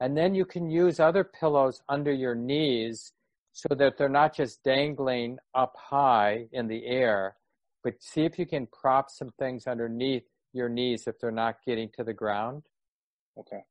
And 0.00 0.16
then 0.16 0.34
you 0.34 0.44
can 0.44 0.70
use 0.70 1.00
other 1.00 1.24
pillows 1.24 1.82
under 1.88 2.12
your 2.12 2.34
knees 2.34 3.12
so 3.52 3.74
that 3.76 3.96
they're 3.96 4.08
not 4.08 4.34
just 4.34 4.62
dangling 4.64 5.38
up 5.54 5.74
high 5.78 6.46
in 6.52 6.66
the 6.66 6.84
air, 6.86 7.36
but 7.84 7.94
see 8.00 8.24
if 8.24 8.38
you 8.38 8.46
can 8.46 8.66
prop 8.66 9.10
some 9.10 9.30
things 9.38 9.66
underneath 9.66 10.24
your 10.52 10.68
knees 10.68 11.06
if 11.06 11.18
they're 11.20 11.30
not 11.30 11.56
getting 11.66 11.88
to 11.96 12.04
the 12.04 12.12
ground. 12.12 12.62
Okay. 13.38 13.62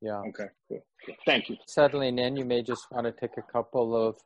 Yeah. 0.00 0.22
Okay. 0.28 0.46
Cool. 0.68 0.82
Thank 1.26 1.48
you. 1.50 1.56
Settling 1.66 2.18
in, 2.18 2.36
you 2.36 2.44
may 2.44 2.62
just 2.62 2.90
want 2.90 3.06
to 3.06 3.12
take 3.12 3.36
a 3.36 3.52
couple 3.52 3.94
of 3.94 4.16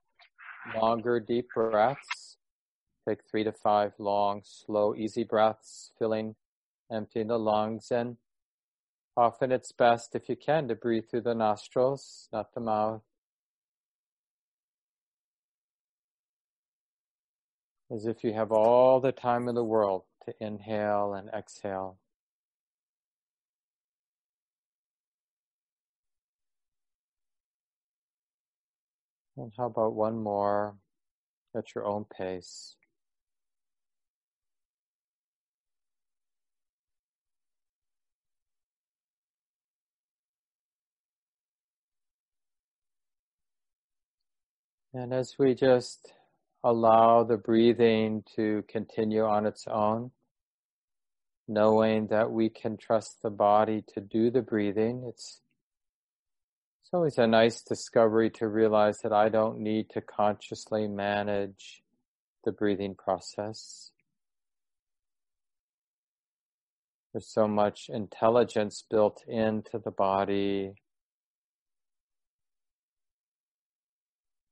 longer, 0.81 1.21
deep 1.21 1.49
breaths. 1.55 2.37
Take 3.09 3.21
three 3.31 3.45
to 3.45 3.53
five 3.53 3.93
long, 3.99 4.43
slow, 4.45 4.95
easy 4.95 5.25
breaths, 5.25 5.93
filling, 5.99 6.37
emptying 6.91 7.27
the 7.27 7.39
lungs. 7.39 7.91
And 7.91 8.17
often 9.17 9.53
it's 9.53 9.73
best, 9.73 10.15
if 10.15 10.29
you 10.29 10.37
can, 10.37 10.69
to 10.69 10.75
breathe 10.75 11.05
through 11.11 11.23
the 11.23 11.35
nostrils, 11.35 12.29
not 12.33 12.55
the 12.55 12.61
mouth. 12.61 13.03
As 17.95 18.07
if 18.07 18.25
you 18.25 18.33
have 18.33 18.51
all 18.51 19.01
the 19.01 19.13
time 19.13 19.49
in 19.49 19.55
the 19.55 19.65
world 19.65 20.05
to 20.25 20.35
inhale 20.41 21.13
and 21.15 21.29
exhale. 21.29 21.99
And 29.37 29.53
how 29.57 29.67
about 29.67 29.95
one 29.95 30.23
more 30.23 30.77
at 31.57 31.75
your 31.75 31.85
own 31.85 32.05
pace? 32.05 32.77
And 44.97 45.13
as 45.13 45.37
we 45.41 45.57
just 45.57 46.13
allow 46.63 47.25
the 47.25 47.37
breathing 47.37 48.23
to 48.37 48.63
continue 48.69 49.25
on 49.25 49.45
its 49.45 49.67
own, 49.67 50.13
knowing 51.49 52.07
that 52.07 52.31
we 52.31 52.49
can 52.49 52.77
trust 52.77 53.21
the 53.21 53.31
body 53.31 53.83
to 53.95 54.01
do 54.01 54.31
the 54.31 54.41
breathing, 54.41 55.05
it's 55.09 55.41
always 56.95 57.19
a 57.19 57.27
nice 57.27 57.61
discovery 57.61 58.31
to 58.31 58.47
realize 58.47 58.99
that 59.03 59.13
I 59.13 59.29
don't 59.29 59.59
need 59.59 59.91
to 59.91 60.01
consciously 60.01 60.87
manage 60.87 61.83
the 62.45 62.53
breathing 62.53 62.95
process. 62.95 63.91
There's 67.13 67.27
so 67.27 67.49
much 67.49 67.87
intelligence 67.89 68.85
built 68.89 69.25
into 69.27 69.79
the 69.79 69.91
body. 69.91 70.75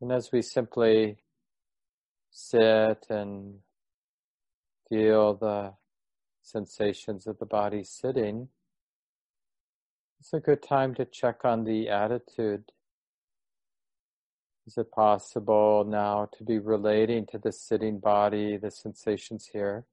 And 0.00 0.10
as 0.10 0.30
we 0.32 0.42
simply 0.42 1.18
sit 2.32 3.06
and 3.08 3.60
feel 4.88 5.34
the 5.34 5.74
sensations 6.42 7.28
of 7.28 7.38
the 7.38 7.46
body 7.46 7.84
sitting, 7.84 8.48
it's 10.22 10.32
a 10.32 10.38
good 10.38 10.62
time 10.62 10.94
to 10.94 11.04
check 11.04 11.44
on 11.44 11.64
the 11.64 11.88
attitude. 11.88 12.62
Is 14.68 14.78
it 14.78 14.92
possible 14.92 15.84
now 15.84 16.28
to 16.38 16.44
be 16.44 16.60
relating 16.60 17.26
to 17.32 17.38
the 17.38 17.50
sitting 17.50 17.98
body, 17.98 18.56
the 18.56 18.70
sensations 18.70 19.50
here, 19.52 19.84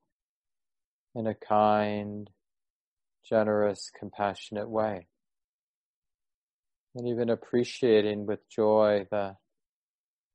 in 1.15 1.25
a 1.25 1.33
kind, 1.33 2.29
generous, 3.27 3.89
compassionate 3.97 4.69
way? 4.69 5.07
And 6.93 7.07
even 7.07 7.31
appreciating 7.31 8.27
with 8.27 8.47
joy 8.51 9.07
the 9.09 9.35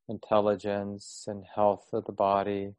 intelligence 0.08 1.26
and 1.28 1.44
health 1.54 1.86
of 1.92 2.04
the 2.06 2.12
body. 2.12 2.74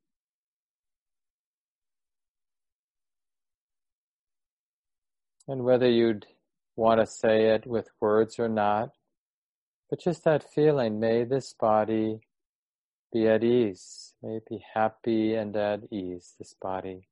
And 5.47 5.63
whether 5.63 5.89
you'd 5.89 6.25
want 6.75 6.99
to 6.99 7.05
say 7.05 7.49
it 7.49 7.65
with 7.65 7.89
words 7.99 8.39
or 8.39 8.49
not, 8.49 8.89
but 9.89 9.99
just 9.99 10.23
that 10.23 10.43
feeling, 10.53 10.99
may 10.99 11.23
this 11.23 11.53
body 11.53 12.19
be 13.13 13.27
at 13.27 13.43
ease, 13.43 14.13
may 14.21 14.37
it 14.37 14.45
be 14.49 14.63
happy 14.73 15.35
and 15.35 15.55
at 15.55 15.81
ease, 15.91 16.33
this 16.37 16.55
body. 16.61 17.07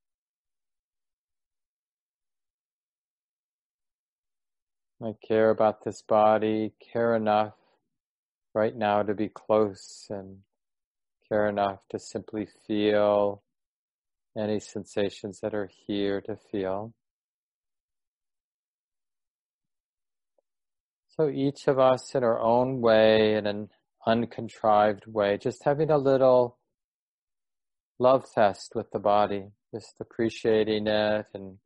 I 5.02 5.16
care 5.26 5.50
about 5.50 5.84
this 5.84 6.02
body, 6.02 6.74
care 6.80 7.16
enough 7.16 7.54
right 8.54 8.76
now 8.76 9.04
to 9.04 9.14
be 9.14 9.28
close 9.28 10.08
and 10.10 10.38
care 11.28 11.50
enough 11.50 11.80
to 11.90 12.00
simply 12.00 12.48
feel 12.68 13.44
any 14.38 14.60
sensations 14.60 15.40
that 15.42 15.54
are 15.54 15.70
here 15.88 16.22
to 16.22 16.38
feel. 16.52 16.94
So 21.16 21.30
each 21.30 21.68
of 21.68 21.78
us 21.78 22.16
in 22.16 22.24
our 22.24 22.40
own 22.40 22.82
way, 22.82 23.36
in 23.36 23.46
an 23.46 23.70
uncontrived 24.08 25.06
way, 25.06 25.38
just 25.38 25.64
having 25.64 25.92
a 25.92 25.98
little 26.00 26.58
love 28.00 28.26
fest 28.34 28.72
with 28.74 28.90
the 28.90 28.98
body, 28.98 29.50
just 29.72 29.94
appreciating 30.00 30.88
it 30.88 31.28
and 31.36 31.60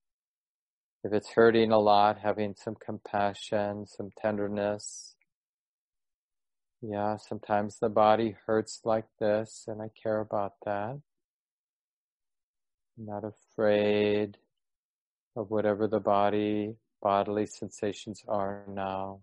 if 1.06 1.14
it's 1.14 1.32
hurting 1.32 1.72
a 1.72 1.80
lot, 1.80 2.20
having 2.20 2.56
some 2.58 2.76
compassion, 2.76 3.88
some 3.88 4.10
tenderness. 4.22 5.16
Yeah, 6.82 7.16
sometimes 7.16 7.80
the 7.80 7.88
body 7.88 8.36
hurts 8.48 8.82
like 8.84 9.06
this 9.18 9.64
and 9.66 9.82
I 9.82 9.88
care 10.04 10.20
about 10.20 10.56
that. 10.66 11.00
I'm 12.98 13.06
not 13.06 13.24
afraid 13.24 14.40
of 15.38 15.50
whatever 15.50 15.88
the 15.88 16.02
body, 16.02 16.76
bodily 17.02 17.46
sensations 17.46 18.24
are 18.28 18.66
now. 18.68 19.22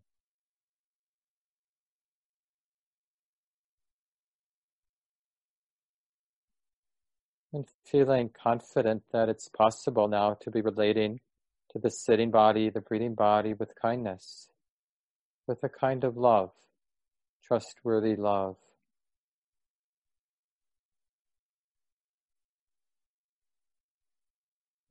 And 7.54 7.66
feeling 7.84 8.28
confident 8.42 9.04
that 9.12 9.28
it's 9.28 9.48
possible 9.48 10.08
now 10.08 10.36
to 10.40 10.50
be 10.50 10.60
relating 10.60 11.20
to 11.70 11.78
the 11.78 11.88
sitting 11.88 12.32
body, 12.32 12.68
the 12.68 12.80
breathing 12.80 13.14
body 13.14 13.54
with 13.54 13.80
kindness, 13.80 14.48
with 15.46 15.62
a 15.62 15.68
kind 15.68 16.02
of 16.02 16.16
love, 16.16 16.50
trustworthy 17.44 18.16
love. 18.16 18.56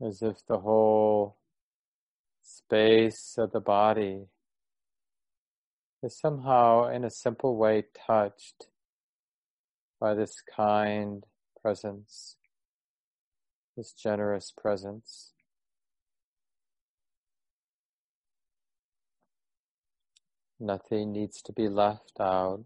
As 0.01 0.21
if 0.21 0.37
the 0.47 0.59
whole 0.59 1.35
space 2.41 3.35
of 3.37 3.51
the 3.51 3.59
body 3.59 4.27
is 6.01 6.17
somehow 6.17 6.87
in 6.87 7.03
a 7.03 7.09
simple 7.09 7.57
way 7.57 7.83
touched 8.07 8.67
by 9.99 10.13
this 10.13 10.41
kind 10.55 11.25
presence 11.61 12.37
this 13.75 13.93
generous 13.93 14.53
presence. 14.55 15.31
Nothing 20.59 21.11
needs 21.11 21.41
to 21.41 21.51
be 21.51 21.67
left 21.67 22.19
out. 22.19 22.63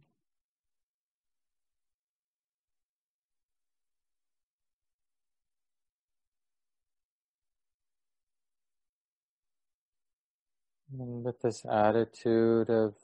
And 10.92 11.24
with 11.24 11.42
this 11.42 11.66
attitude 11.70 12.70
of 12.70 12.96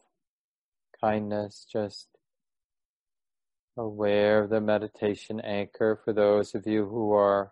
kindness, 1.01 1.65
just 1.71 2.07
aware 3.77 4.43
of 4.43 4.49
the 4.49 4.61
meditation 4.61 5.39
anchor 5.41 5.99
for 6.03 6.13
those 6.13 6.55
of 6.55 6.67
you 6.67 6.85
who 6.85 7.11
are 7.11 7.51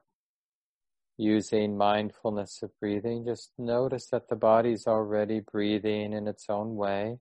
using 1.22 1.78
mindfulness 1.78 2.64
of 2.64 2.72
breathing. 2.80 3.24
Just 3.24 3.52
notice 3.56 4.08
that 4.08 4.28
the 4.28 4.36
body's 4.36 4.88
already 4.88 5.40
breathing 5.40 6.14
in 6.14 6.28
its 6.28 6.48
own 6.50 6.76
way. 6.76 7.20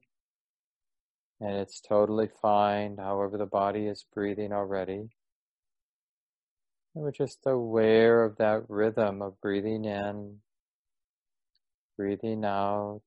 And 1.38 1.56
it's 1.56 1.80
totally 1.80 2.28
fine, 2.40 2.96
however, 2.96 3.36
the 3.36 3.44
body 3.44 3.86
is 3.86 4.06
breathing 4.14 4.52
already. 4.52 5.10
And 6.94 7.04
we're 7.04 7.12
just 7.12 7.40
aware 7.44 8.24
of 8.24 8.36
that 8.38 8.62
rhythm 8.68 9.20
of 9.20 9.38
breathing 9.42 9.84
in, 9.84 10.38
breathing 11.98 12.44
out. 12.44 13.02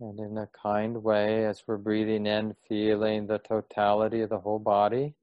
And 0.00 0.18
in 0.18 0.36
a 0.36 0.48
kind 0.60 1.04
way, 1.04 1.46
as 1.46 1.62
we're 1.68 1.76
breathing 1.76 2.26
in, 2.26 2.56
feeling 2.68 3.28
the 3.28 3.38
totality 3.38 4.22
of 4.22 4.30
the 4.30 4.40
whole 4.40 4.58
body. 4.58 5.14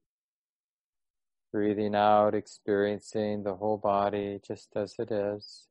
Breathing 1.54 1.94
out, 1.94 2.34
experiencing 2.34 3.44
the 3.44 3.54
whole 3.54 3.78
body 3.78 4.40
just 4.44 4.70
as 4.74 4.96
it 4.98 5.12
is. 5.12 5.68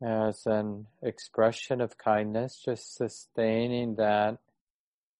as 0.00 0.46
an 0.46 0.86
expression 1.02 1.80
of 1.80 1.98
kindness, 1.98 2.62
just 2.64 2.94
sustaining 2.94 3.96
that 3.96 4.38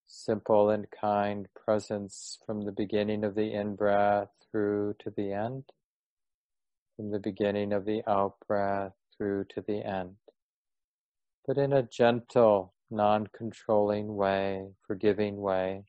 simple 0.06 0.70
and 0.70 0.86
kind 0.90 1.48
presence 1.54 2.38
from 2.46 2.62
the 2.62 2.72
beginning 2.72 3.24
of 3.24 3.34
the 3.34 3.52
in 3.52 3.74
breath 3.74 4.30
through 4.50 4.94
to 5.00 5.10
the 5.10 5.32
end, 5.32 5.64
from 6.96 7.10
the 7.10 7.18
beginning 7.18 7.72
of 7.72 7.84
the 7.84 8.02
out 8.08 8.36
breath 8.46 8.92
through 9.16 9.44
to 9.54 9.60
the 9.60 9.84
end, 9.84 10.16
but 11.46 11.58
in 11.58 11.72
a 11.72 11.82
gentle, 11.82 12.74
non 12.90 13.26
controlling 13.26 14.14
way, 14.14 14.68
forgiving 14.86 15.40
way. 15.40 15.84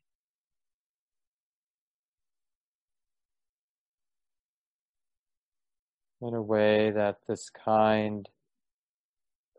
In 6.22 6.34
a 6.34 6.42
way 6.42 6.90
that 6.92 7.18
this 7.28 7.50
kind 7.50 8.30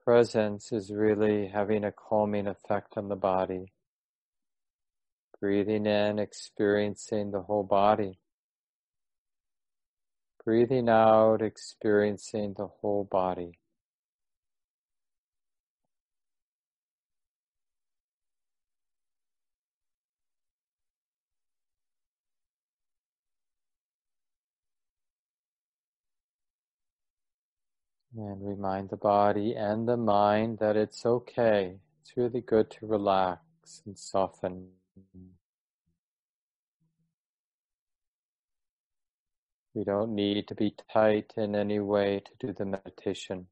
presence 0.05 0.71
is 0.73 0.93
really 0.93 1.49
having 1.49 1.85
a 1.85 1.93
calming 1.93 2.47
effect 2.47 2.97
on 2.97 3.09
the 3.09 3.17
body. 3.17 3.73
Breathing 5.41 5.87
in, 5.87 6.19
experiencing 6.19 7.31
the 7.31 7.43
whole 7.43 7.65
body. 7.65 8.19
Breathing 10.45 10.89
out, 10.89 11.43
experiencing 11.43 12.55
the 12.57 12.67
whole 12.67 13.05
body. 13.05 13.59
And 28.17 28.47
remind 28.47 28.91
the 28.91 28.97
body 28.97 29.55
and 29.57 29.89
the 29.89 29.97
mind 29.97 30.59
that 30.59 30.77
it's 30.77 31.05
okay. 31.05 31.79
It's 32.01 32.17
really 32.17 32.41
good 32.41 32.71
to 32.73 32.87
relax 32.87 33.83
and 33.87 33.99
soften. 33.99 34.69
We 39.75 39.85
don't 39.85 40.15
need 40.15 40.49
to 40.49 40.57
be 40.57 40.77
tight 40.93 41.35
in 41.37 41.57
any 41.57 41.81
way 41.81 42.21
to 42.21 42.47
do 42.47 42.53
the 42.53 42.67
meditation. 42.67 43.49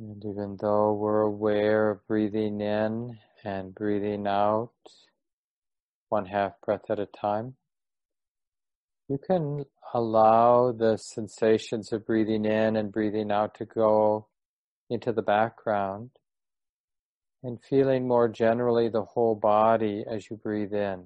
And 0.00 0.24
even 0.24 0.56
though 0.58 0.94
we're 0.94 1.20
aware 1.20 1.90
of 1.90 2.06
breathing 2.06 2.62
in 2.62 3.18
and 3.44 3.74
breathing 3.74 4.26
out, 4.26 4.72
one 6.08 6.24
half 6.24 6.52
breath 6.64 6.88
at 6.88 6.98
a 6.98 7.04
time, 7.04 7.56
you 9.10 9.18
can 9.18 9.66
allow 9.92 10.72
the 10.72 10.96
sensations 10.96 11.92
of 11.92 12.06
breathing 12.06 12.46
in 12.46 12.76
and 12.76 12.90
breathing 12.90 13.30
out 13.30 13.54
to 13.56 13.66
go 13.66 14.28
into 14.88 15.12
the 15.12 15.20
background 15.20 16.12
and 17.42 17.58
feeling 17.68 18.08
more 18.08 18.28
generally 18.28 18.88
the 18.88 19.04
whole 19.04 19.34
body 19.34 20.02
as 20.10 20.30
you 20.30 20.36
breathe 20.38 20.72
in 20.72 21.04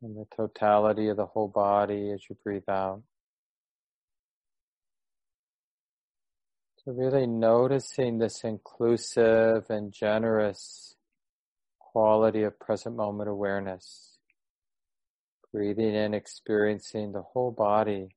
and 0.00 0.16
the 0.16 0.26
totality 0.36 1.08
of 1.08 1.16
the 1.16 1.26
whole 1.26 1.48
body 1.48 2.12
as 2.12 2.22
you 2.30 2.36
breathe 2.44 2.68
out. 2.68 3.02
So 6.82 6.92
really 6.92 7.26
noticing 7.26 8.16
this 8.16 8.42
inclusive 8.42 9.68
and 9.68 9.92
generous 9.92 10.94
quality 11.78 12.42
of 12.42 12.58
present 12.58 12.96
moment 12.96 13.28
awareness. 13.28 14.16
Breathing 15.52 15.94
in, 15.94 16.14
experiencing 16.14 17.12
the 17.12 17.20
whole 17.20 17.50
body. 17.50 18.16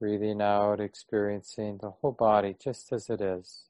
Breathing 0.00 0.42
out, 0.42 0.80
experiencing 0.80 1.78
the 1.80 1.90
whole 1.90 2.16
body 2.18 2.56
just 2.60 2.92
as 2.92 3.08
it 3.08 3.20
is. 3.20 3.62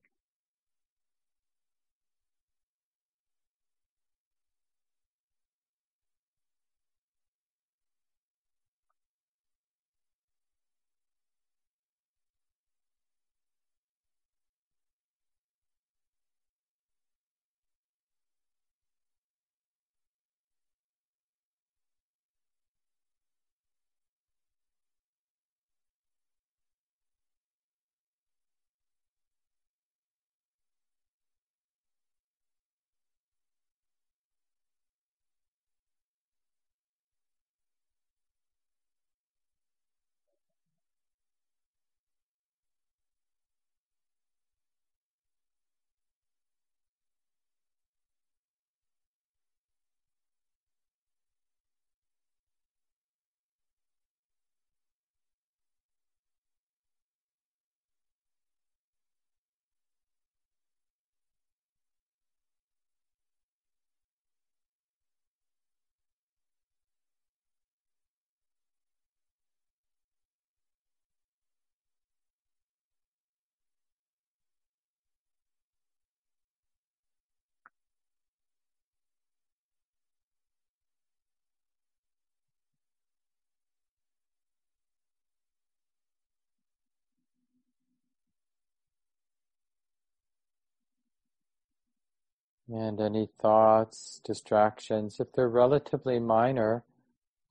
And 92.73 93.01
any 93.01 93.29
thoughts, 93.41 94.21
distractions, 94.25 95.21
if 95.21 95.33
they're 95.33 95.49
relatively 95.49 96.19
minor, 96.19 96.83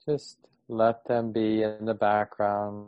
just 0.06 0.38
let 0.68 1.06
them 1.06 1.32
be 1.32 1.62
in 1.62 1.86
the 1.86 1.94
background. 1.94 2.88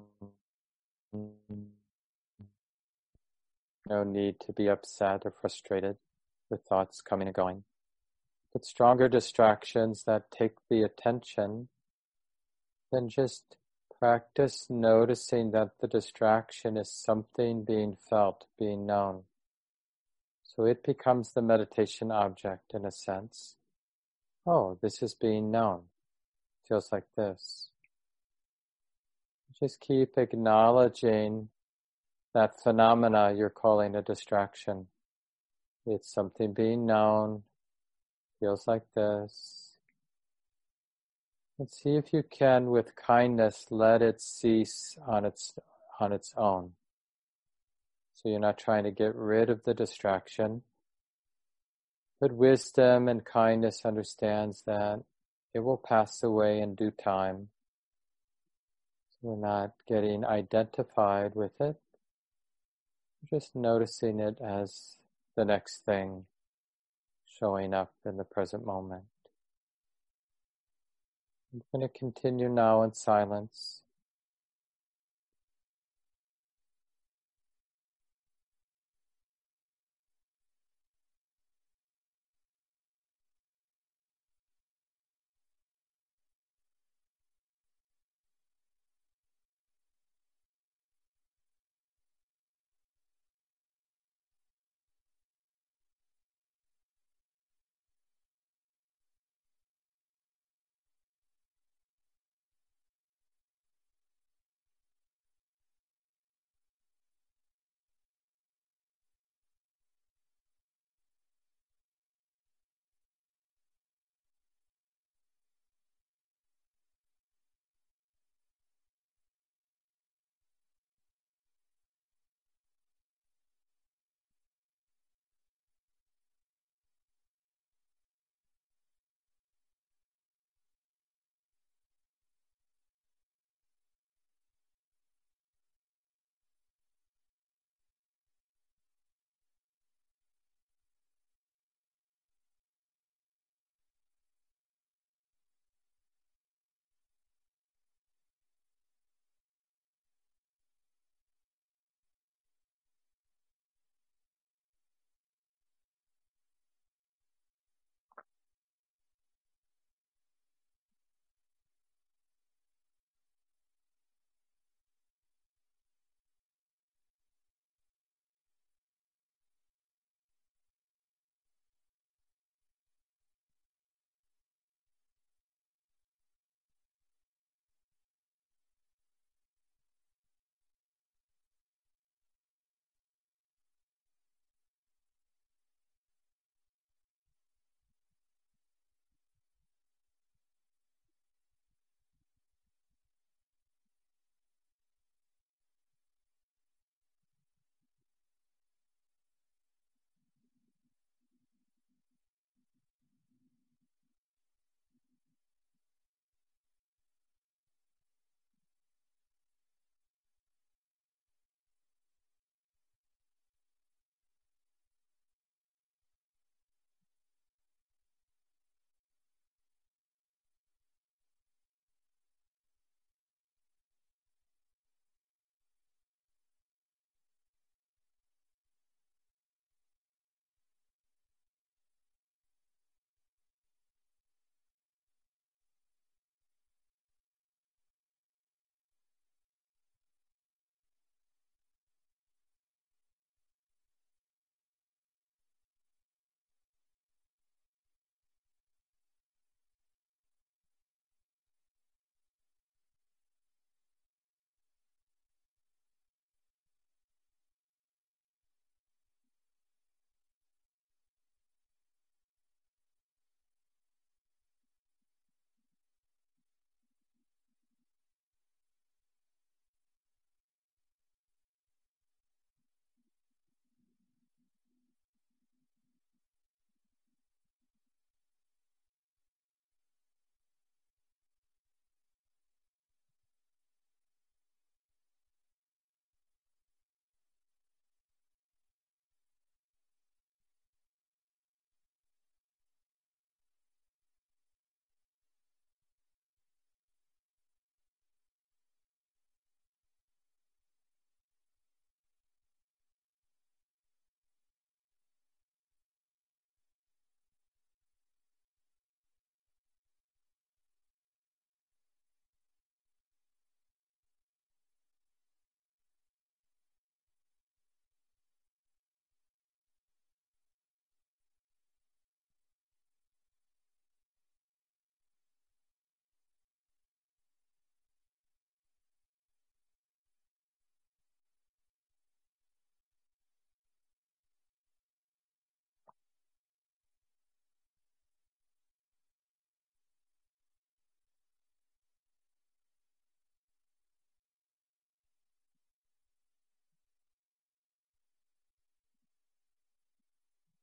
No 3.87 4.03
need 4.03 4.39
to 4.41 4.53
be 4.53 4.67
upset 4.67 5.21
or 5.25 5.31
frustrated 5.39 5.97
with 6.49 6.63
thoughts 6.63 7.01
coming 7.01 7.27
and 7.27 7.35
going. 7.35 7.63
But 8.53 8.65
stronger 8.65 9.07
distractions 9.07 10.03
that 10.05 10.31
take 10.31 10.53
the 10.69 10.81
attention, 10.81 11.67
then 12.91 13.09
just 13.09 13.57
practice 13.99 14.65
noticing 14.69 15.51
that 15.51 15.71
the 15.79 15.87
distraction 15.87 16.77
is 16.77 16.91
something 16.91 17.63
being 17.63 17.97
felt, 18.09 18.45
being 18.57 18.85
known. 18.85 19.23
So 20.55 20.65
it 20.65 20.83
becomes 20.83 21.33
the 21.33 21.41
meditation 21.41 22.11
object 22.11 22.73
in 22.73 22.85
a 22.85 22.91
sense. 22.91 23.55
Oh, 24.47 24.77
this 24.81 25.01
is 25.01 25.13
being 25.13 25.51
known. 25.51 25.83
Feels 26.67 26.91
like 26.91 27.05
this. 27.17 27.69
Just 29.59 29.79
keep 29.79 30.17
acknowledging 30.17 31.49
that 32.33 32.61
phenomena 32.61 33.33
you're 33.35 33.49
calling 33.49 33.95
a 33.95 34.01
distraction. 34.01 34.87
It's 35.85 36.13
something 36.13 36.53
being 36.53 36.85
known, 36.85 37.43
feels 38.39 38.67
like 38.67 38.83
this. 38.95 39.77
And 41.57 41.69
see 41.69 41.95
if 41.95 42.11
you 42.11 42.23
can, 42.23 42.69
with 42.69 42.95
kindness, 42.95 43.67
let 43.69 44.01
it 44.01 44.19
cease 44.19 44.97
on 45.07 45.23
its, 45.23 45.53
on 45.99 46.11
its 46.11 46.33
own. 46.35 46.71
So 48.25 48.31
you're 48.31 48.39
not 48.39 48.57
trying 48.57 48.85
to 48.85 48.91
get 48.91 49.13
rid 49.13 49.51
of 49.51 49.61
the 49.65 49.75
distraction. 49.75 50.63
But 52.19 52.31
wisdom 52.31 53.07
and 53.07 53.23
kindness 53.23 53.83
understands 53.85 54.63
that 54.65 55.03
it 55.53 55.59
will 55.59 55.77
pass 55.77 56.23
away 56.23 56.59
in 56.59 56.73
due 56.73 56.89
time. 56.89 57.49
So 59.11 59.29
we're 59.29 59.47
not 59.47 59.73
getting 59.87 60.25
identified 60.25 61.35
with 61.35 61.51
it. 61.59 61.75
We're 63.21 63.39
just 63.39 63.55
noticing 63.55 64.19
it 64.19 64.37
as 64.43 64.97
the 65.37 65.45
next 65.45 65.85
thing 65.85 66.25
showing 67.27 67.75
up 67.75 67.93
in 68.07 68.17
the 68.17 68.23
present 68.23 68.65
moment. 68.65 69.03
I'm 71.53 71.61
going 71.71 71.87
to 71.87 71.99
continue 71.99 72.49
now 72.49 72.81
in 72.81 72.95
silence. 72.95 73.83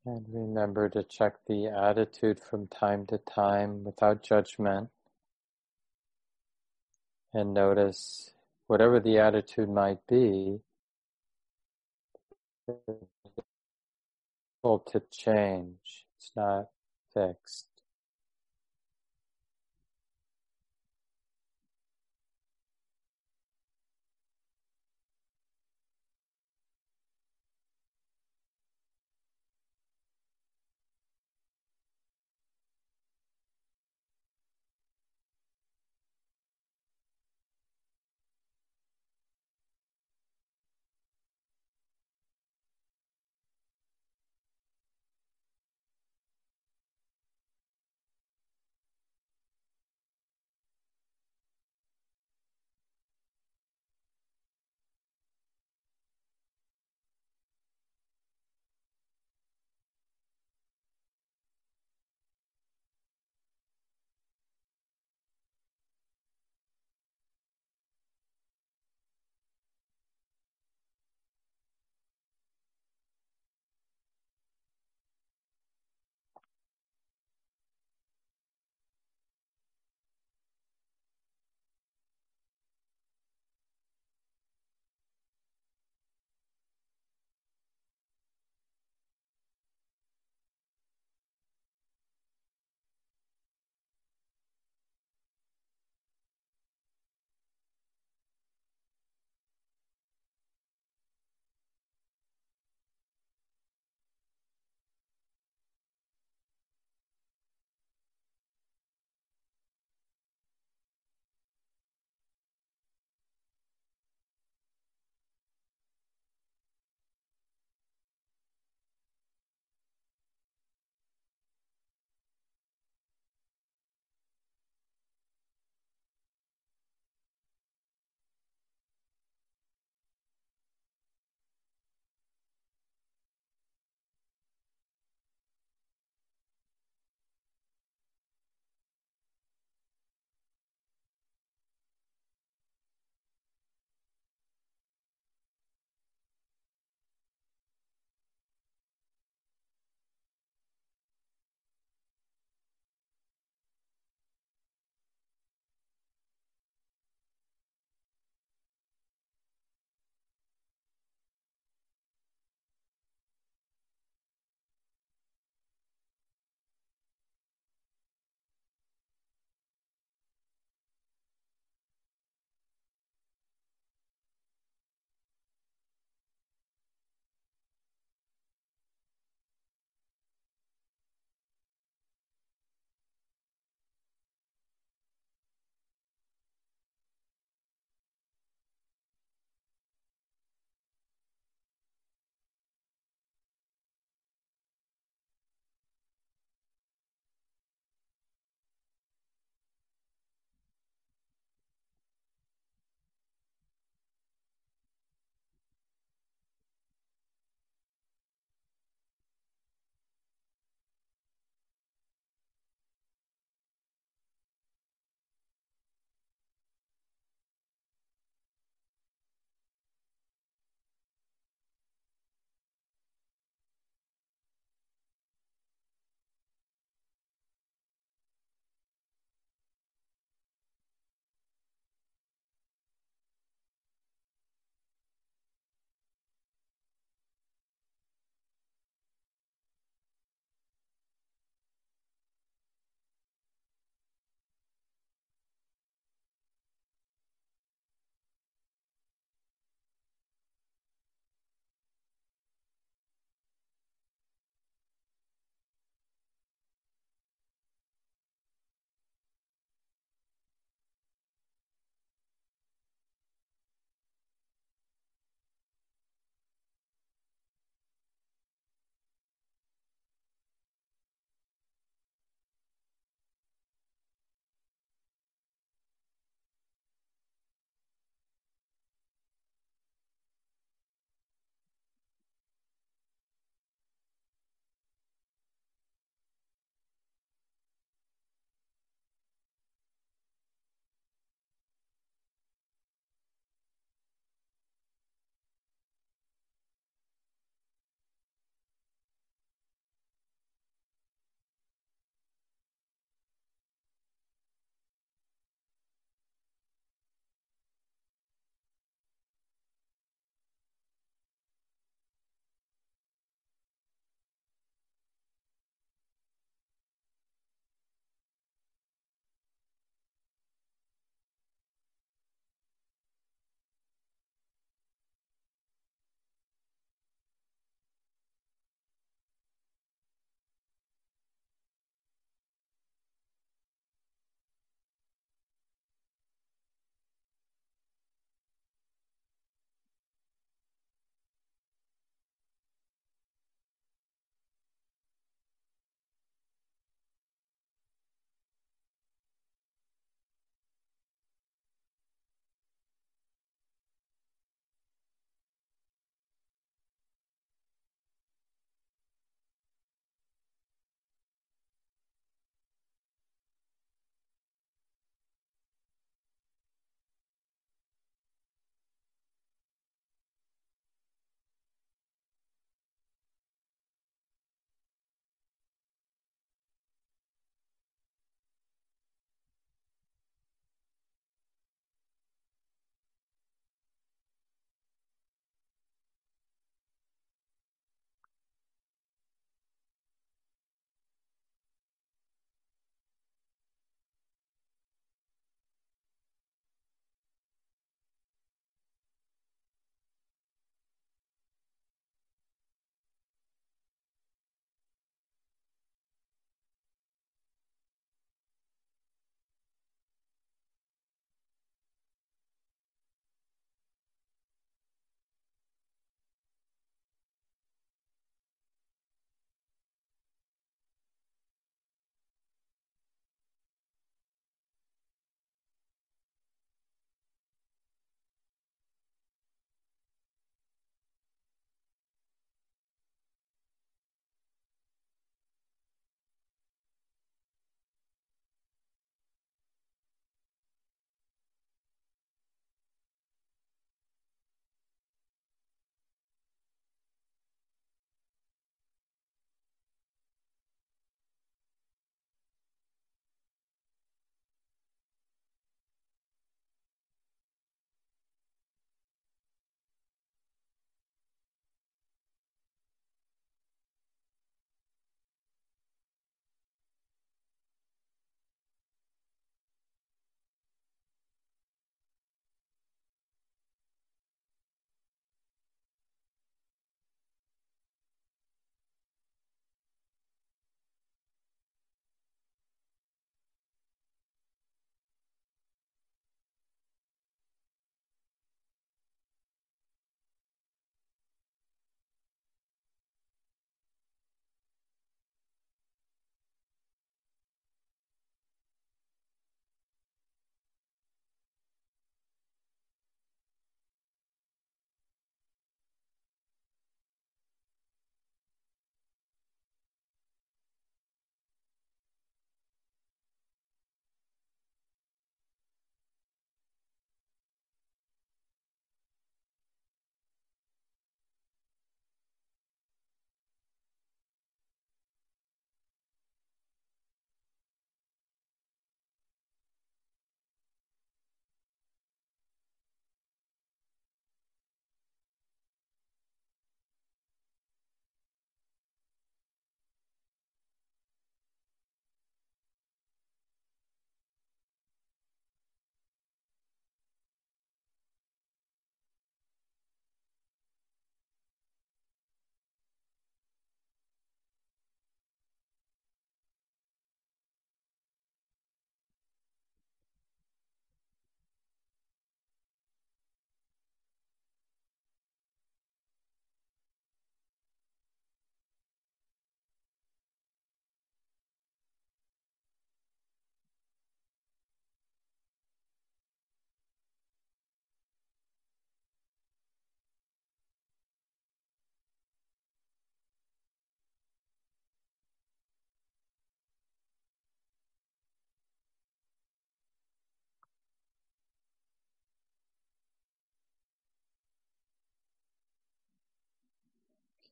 And 0.04 0.26
remember 0.32 0.88
to 0.90 1.04
check 1.04 1.34
the 1.46 1.66
attitude 1.66 2.40
from 2.40 2.66
time 2.68 3.06
to 3.06 3.18
time 3.18 3.84
without 3.84 4.22
judgment. 4.22 4.90
And 7.32 7.54
notice 7.54 8.32
whatever 8.66 9.00
the 9.00 9.18
attitude 9.18 9.68
might 9.68 10.06
be, 10.08 10.60
to 14.64 15.02
change. 15.10 16.06
It's 16.18 16.32
not 16.36 16.68
fixed. 17.14 17.71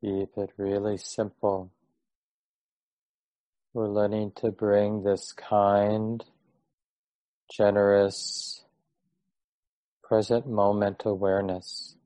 Keep 0.03 0.39
it 0.39 0.51
really 0.57 0.97
simple. 0.97 1.71
We're 3.75 3.89
learning 3.89 4.33
to 4.37 4.51
bring 4.51 5.03
this 5.03 5.33
kind, 5.33 6.25
generous, 7.55 8.65
present 10.03 10.49
moment 10.49 11.03
awareness, 11.05 11.97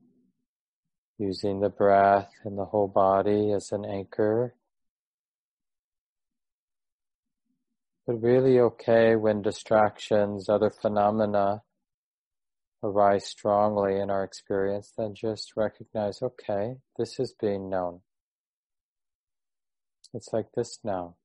using 1.17 1.61
the 1.61 1.69
breath 1.69 2.31
and 2.43 2.57
the 2.57 2.65
whole 2.65 2.89
body 2.89 3.53
as 3.53 3.71
an 3.71 3.85
anchor. 3.85 4.55
But 8.05 8.21
really 8.21 8.59
okay 8.59 9.15
when 9.15 9.41
distractions, 9.41 10.49
other 10.49 10.69
phenomena 10.69 11.63
arise 12.85 13.25
strongly 13.25 13.99
in 13.99 14.09
our 14.09 14.23
experience, 14.23 14.93
then 14.95 15.15
just 15.15 15.57
recognize, 15.57 16.21
okay, 16.21 16.75
this 16.97 17.19
is 17.19 17.33
being 17.33 17.69
known. 17.69 18.01
It's 20.13 20.31
like 20.31 20.51
this 20.55 20.79
now. 20.83 21.15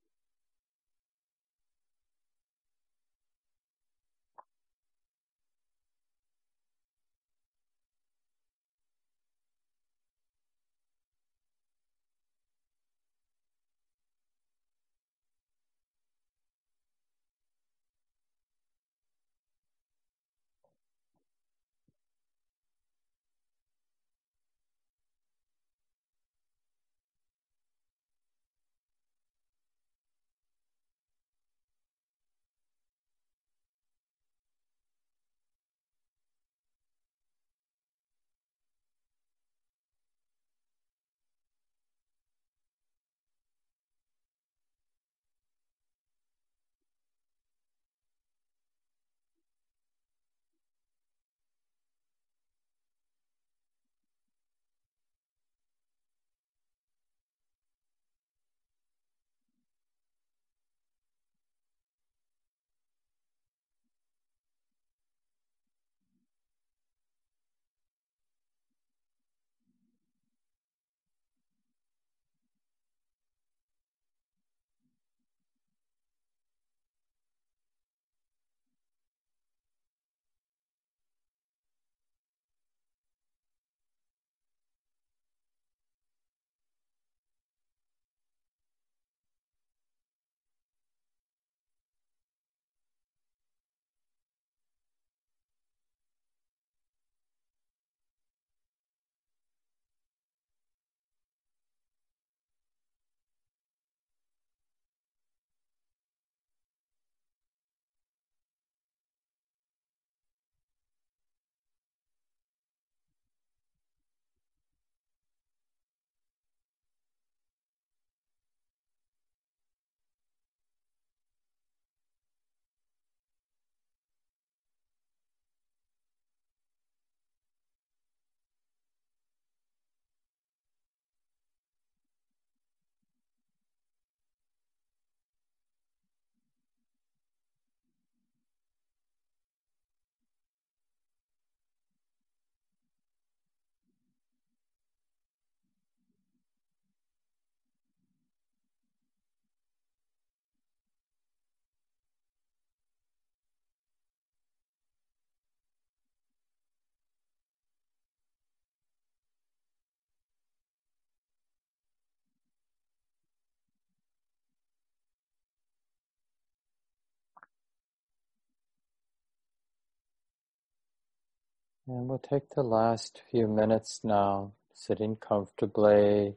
And 171.91 172.09
we'll 172.09 172.20
take 172.20 172.51
the 172.51 172.62
last 172.62 173.20
few 173.32 173.49
minutes 173.49 174.03
now, 174.05 174.53
sitting 174.72 175.16
comfortably, 175.16 176.36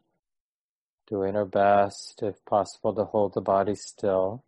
doing 1.06 1.36
our 1.36 1.46
best, 1.46 2.24
if 2.24 2.44
possible, 2.44 2.92
to 2.96 3.04
hold 3.04 3.36
the 3.36 3.42
body 3.42 3.76
still, 3.76 4.44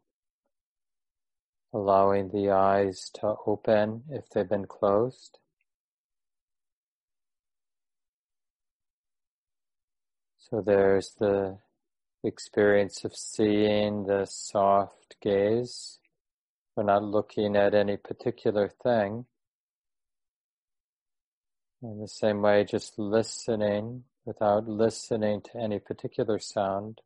allowing 1.72 2.30
the 2.30 2.50
eyes 2.50 3.12
to 3.20 3.36
open 3.46 4.06
if 4.10 4.28
they've 4.32 4.50
been 4.50 4.66
closed. 4.66 5.38
So 10.40 10.60
there's 10.60 11.14
the 11.20 11.60
experience 12.24 13.06
of 13.06 13.16
seeing 13.16 14.08
the 14.08 14.26
soft 14.26 15.18
gaze. 15.22 16.00
We're 16.76 16.82
not 16.82 17.04
looking 17.04 17.56
at 17.56 17.76
any 17.76 17.96
particular 17.96 18.68
thing 18.68 19.28
in 21.82 22.00
the 22.00 22.08
same 22.08 22.42
way, 22.42 22.64
just 22.64 22.98
listening 22.98 24.04
without 24.26 24.68
listening 24.68 25.42
to 25.42 25.58
any 25.58 25.80
particular 25.80 26.40
sound, 26.40 27.02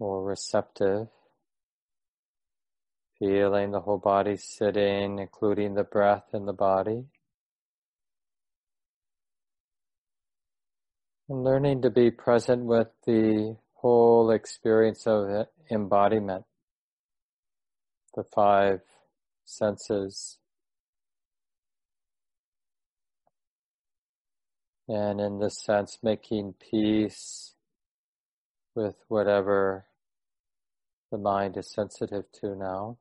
more 0.00 0.24
receptive, 0.24 1.08
feeling 3.18 3.70
the 3.70 3.80
whole 3.80 3.98
body 3.98 4.36
sitting, 4.36 5.18
including 5.18 5.74
the 5.74 5.84
breath 5.84 6.24
in 6.32 6.46
the 6.46 6.52
body. 6.52 7.04
And 11.28 11.44
learning 11.44 11.82
to 11.82 11.90
be 11.90 12.10
present 12.10 12.64
with 12.64 12.88
the 13.06 13.56
whole 13.74 14.30
experience 14.30 15.06
of 15.06 15.46
embodiment, 15.70 16.44
the 18.14 18.24
five 18.24 18.80
senses 19.44 20.38
and 24.88 25.20
in 25.20 25.38
this 25.38 25.62
sense 25.62 25.98
making 26.02 26.54
peace 26.54 27.54
with 28.74 28.96
whatever 29.08 29.84
the 31.10 31.18
mind 31.18 31.56
is 31.56 31.70
sensitive 31.70 32.24
to 32.32 32.54
now. 32.54 32.96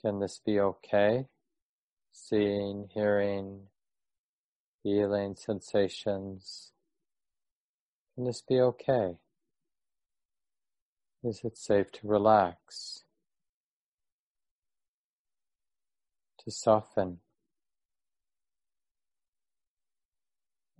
Can 0.00 0.20
this 0.20 0.40
be 0.44 0.60
okay? 0.60 1.26
Seeing, 2.12 2.88
hearing, 2.92 3.68
feeling, 4.82 5.34
sensations. 5.34 6.72
Can 8.14 8.24
this 8.24 8.42
be 8.42 8.60
okay? 8.60 9.16
Is 11.22 11.42
it 11.44 11.56
safe 11.56 11.92
to 11.92 12.08
relax? 12.08 13.04
To 16.44 16.50
soften? 16.50 17.18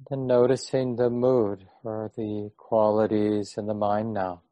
Then 0.08 0.26
noticing 0.26 0.96
the 0.96 1.10
mood 1.10 1.68
or 1.84 2.10
the 2.16 2.50
qualities 2.56 3.58
in 3.58 3.66
the 3.66 3.74
mind 3.74 4.14
now. 4.14 4.42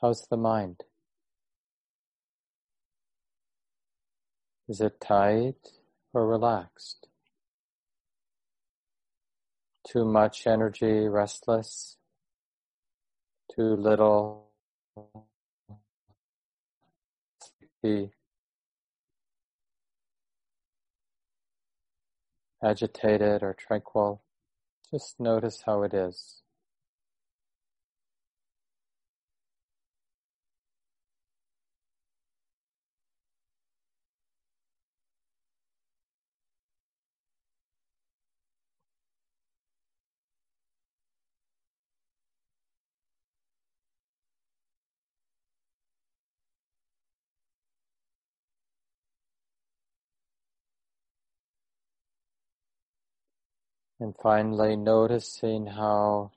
How's 0.00 0.26
the 0.28 0.36
mind? 0.36 0.82
Is 4.68 4.80
it 4.80 5.00
tight 5.00 5.72
or 6.12 6.26
relaxed? 6.26 7.08
Too 9.86 10.04
much 10.04 10.46
energy, 10.46 11.08
restless? 11.08 11.96
Too 13.54 13.74
little. 13.74 14.50
Agitated 22.62 23.42
or 23.42 23.54
tranquil? 23.54 24.22
Just 24.90 25.20
notice 25.20 25.62
how 25.62 25.82
it 25.82 25.94
is. 25.94 26.42
And 53.98 54.14
finally, 54.22 54.76
noticing 54.76 55.66
how 55.66 56.32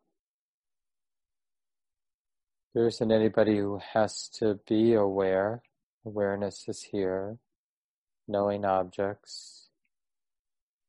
there 2.73 2.87
isn't 2.87 3.11
anybody 3.11 3.57
who 3.57 3.79
has 3.93 4.29
to 4.39 4.59
be 4.67 4.93
aware. 4.93 5.61
Awareness 6.05 6.69
is 6.69 6.83
here, 6.83 7.37
knowing 8.27 8.63
objects 8.63 9.69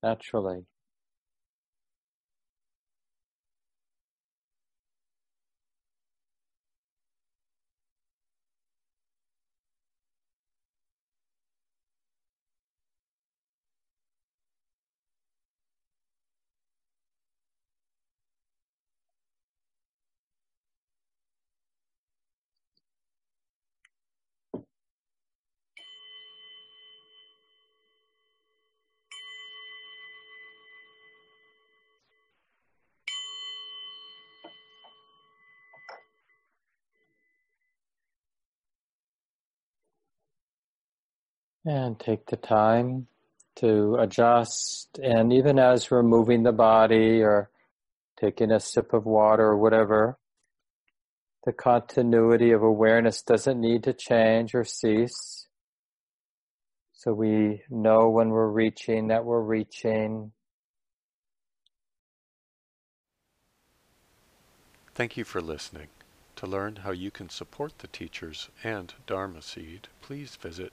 naturally. 0.02 0.66
And 41.64 41.98
take 42.00 42.26
the 42.26 42.36
time 42.36 43.06
to 43.56 43.96
adjust. 44.00 44.98
And 45.02 45.32
even 45.32 45.58
as 45.58 45.90
we're 45.90 46.02
moving 46.02 46.42
the 46.42 46.52
body 46.52 47.22
or 47.22 47.50
taking 48.18 48.50
a 48.50 48.60
sip 48.60 48.92
of 48.92 49.04
water 49.04 49.44
or 49.44 49.58
whatever, 49.58 50.18
the 51.44 51.52
continuity 51.52 52.52
of 52.52 52.62
awareness 52.62 53.22
doesn't 53.22 53.60
need 53.60 53.84
to 53.84 53.92
change 53.92 54.54
or 54.54 54.64
cease. 54.64 55.46
So 56.92 57.14
we 57.14 57.62
know 57.70 58.10
when 58.10 58.28
we're 58.28 58.50
reaching 58.50 59.08
that 59.08 59.24
we're 59.24 59.40
reaching. 59.40 60.32
Thank 64.94 65.16
you 65.16 65.24
for 65.24 65.40
listening. 65.40 65.88
To 66.36 66.46
learn 66.46 66.76
how 66.76 66.90
you 66.90 67.10
can 67.10 67.30
support 67.30 67.78
the 67.78 67.86
teachers 67.86 68.50
and 68.62 68.92
Dharma 69.06 69.40
Seed, 69.40 69.88
please 70.02 70.36
visit 70.36 70.72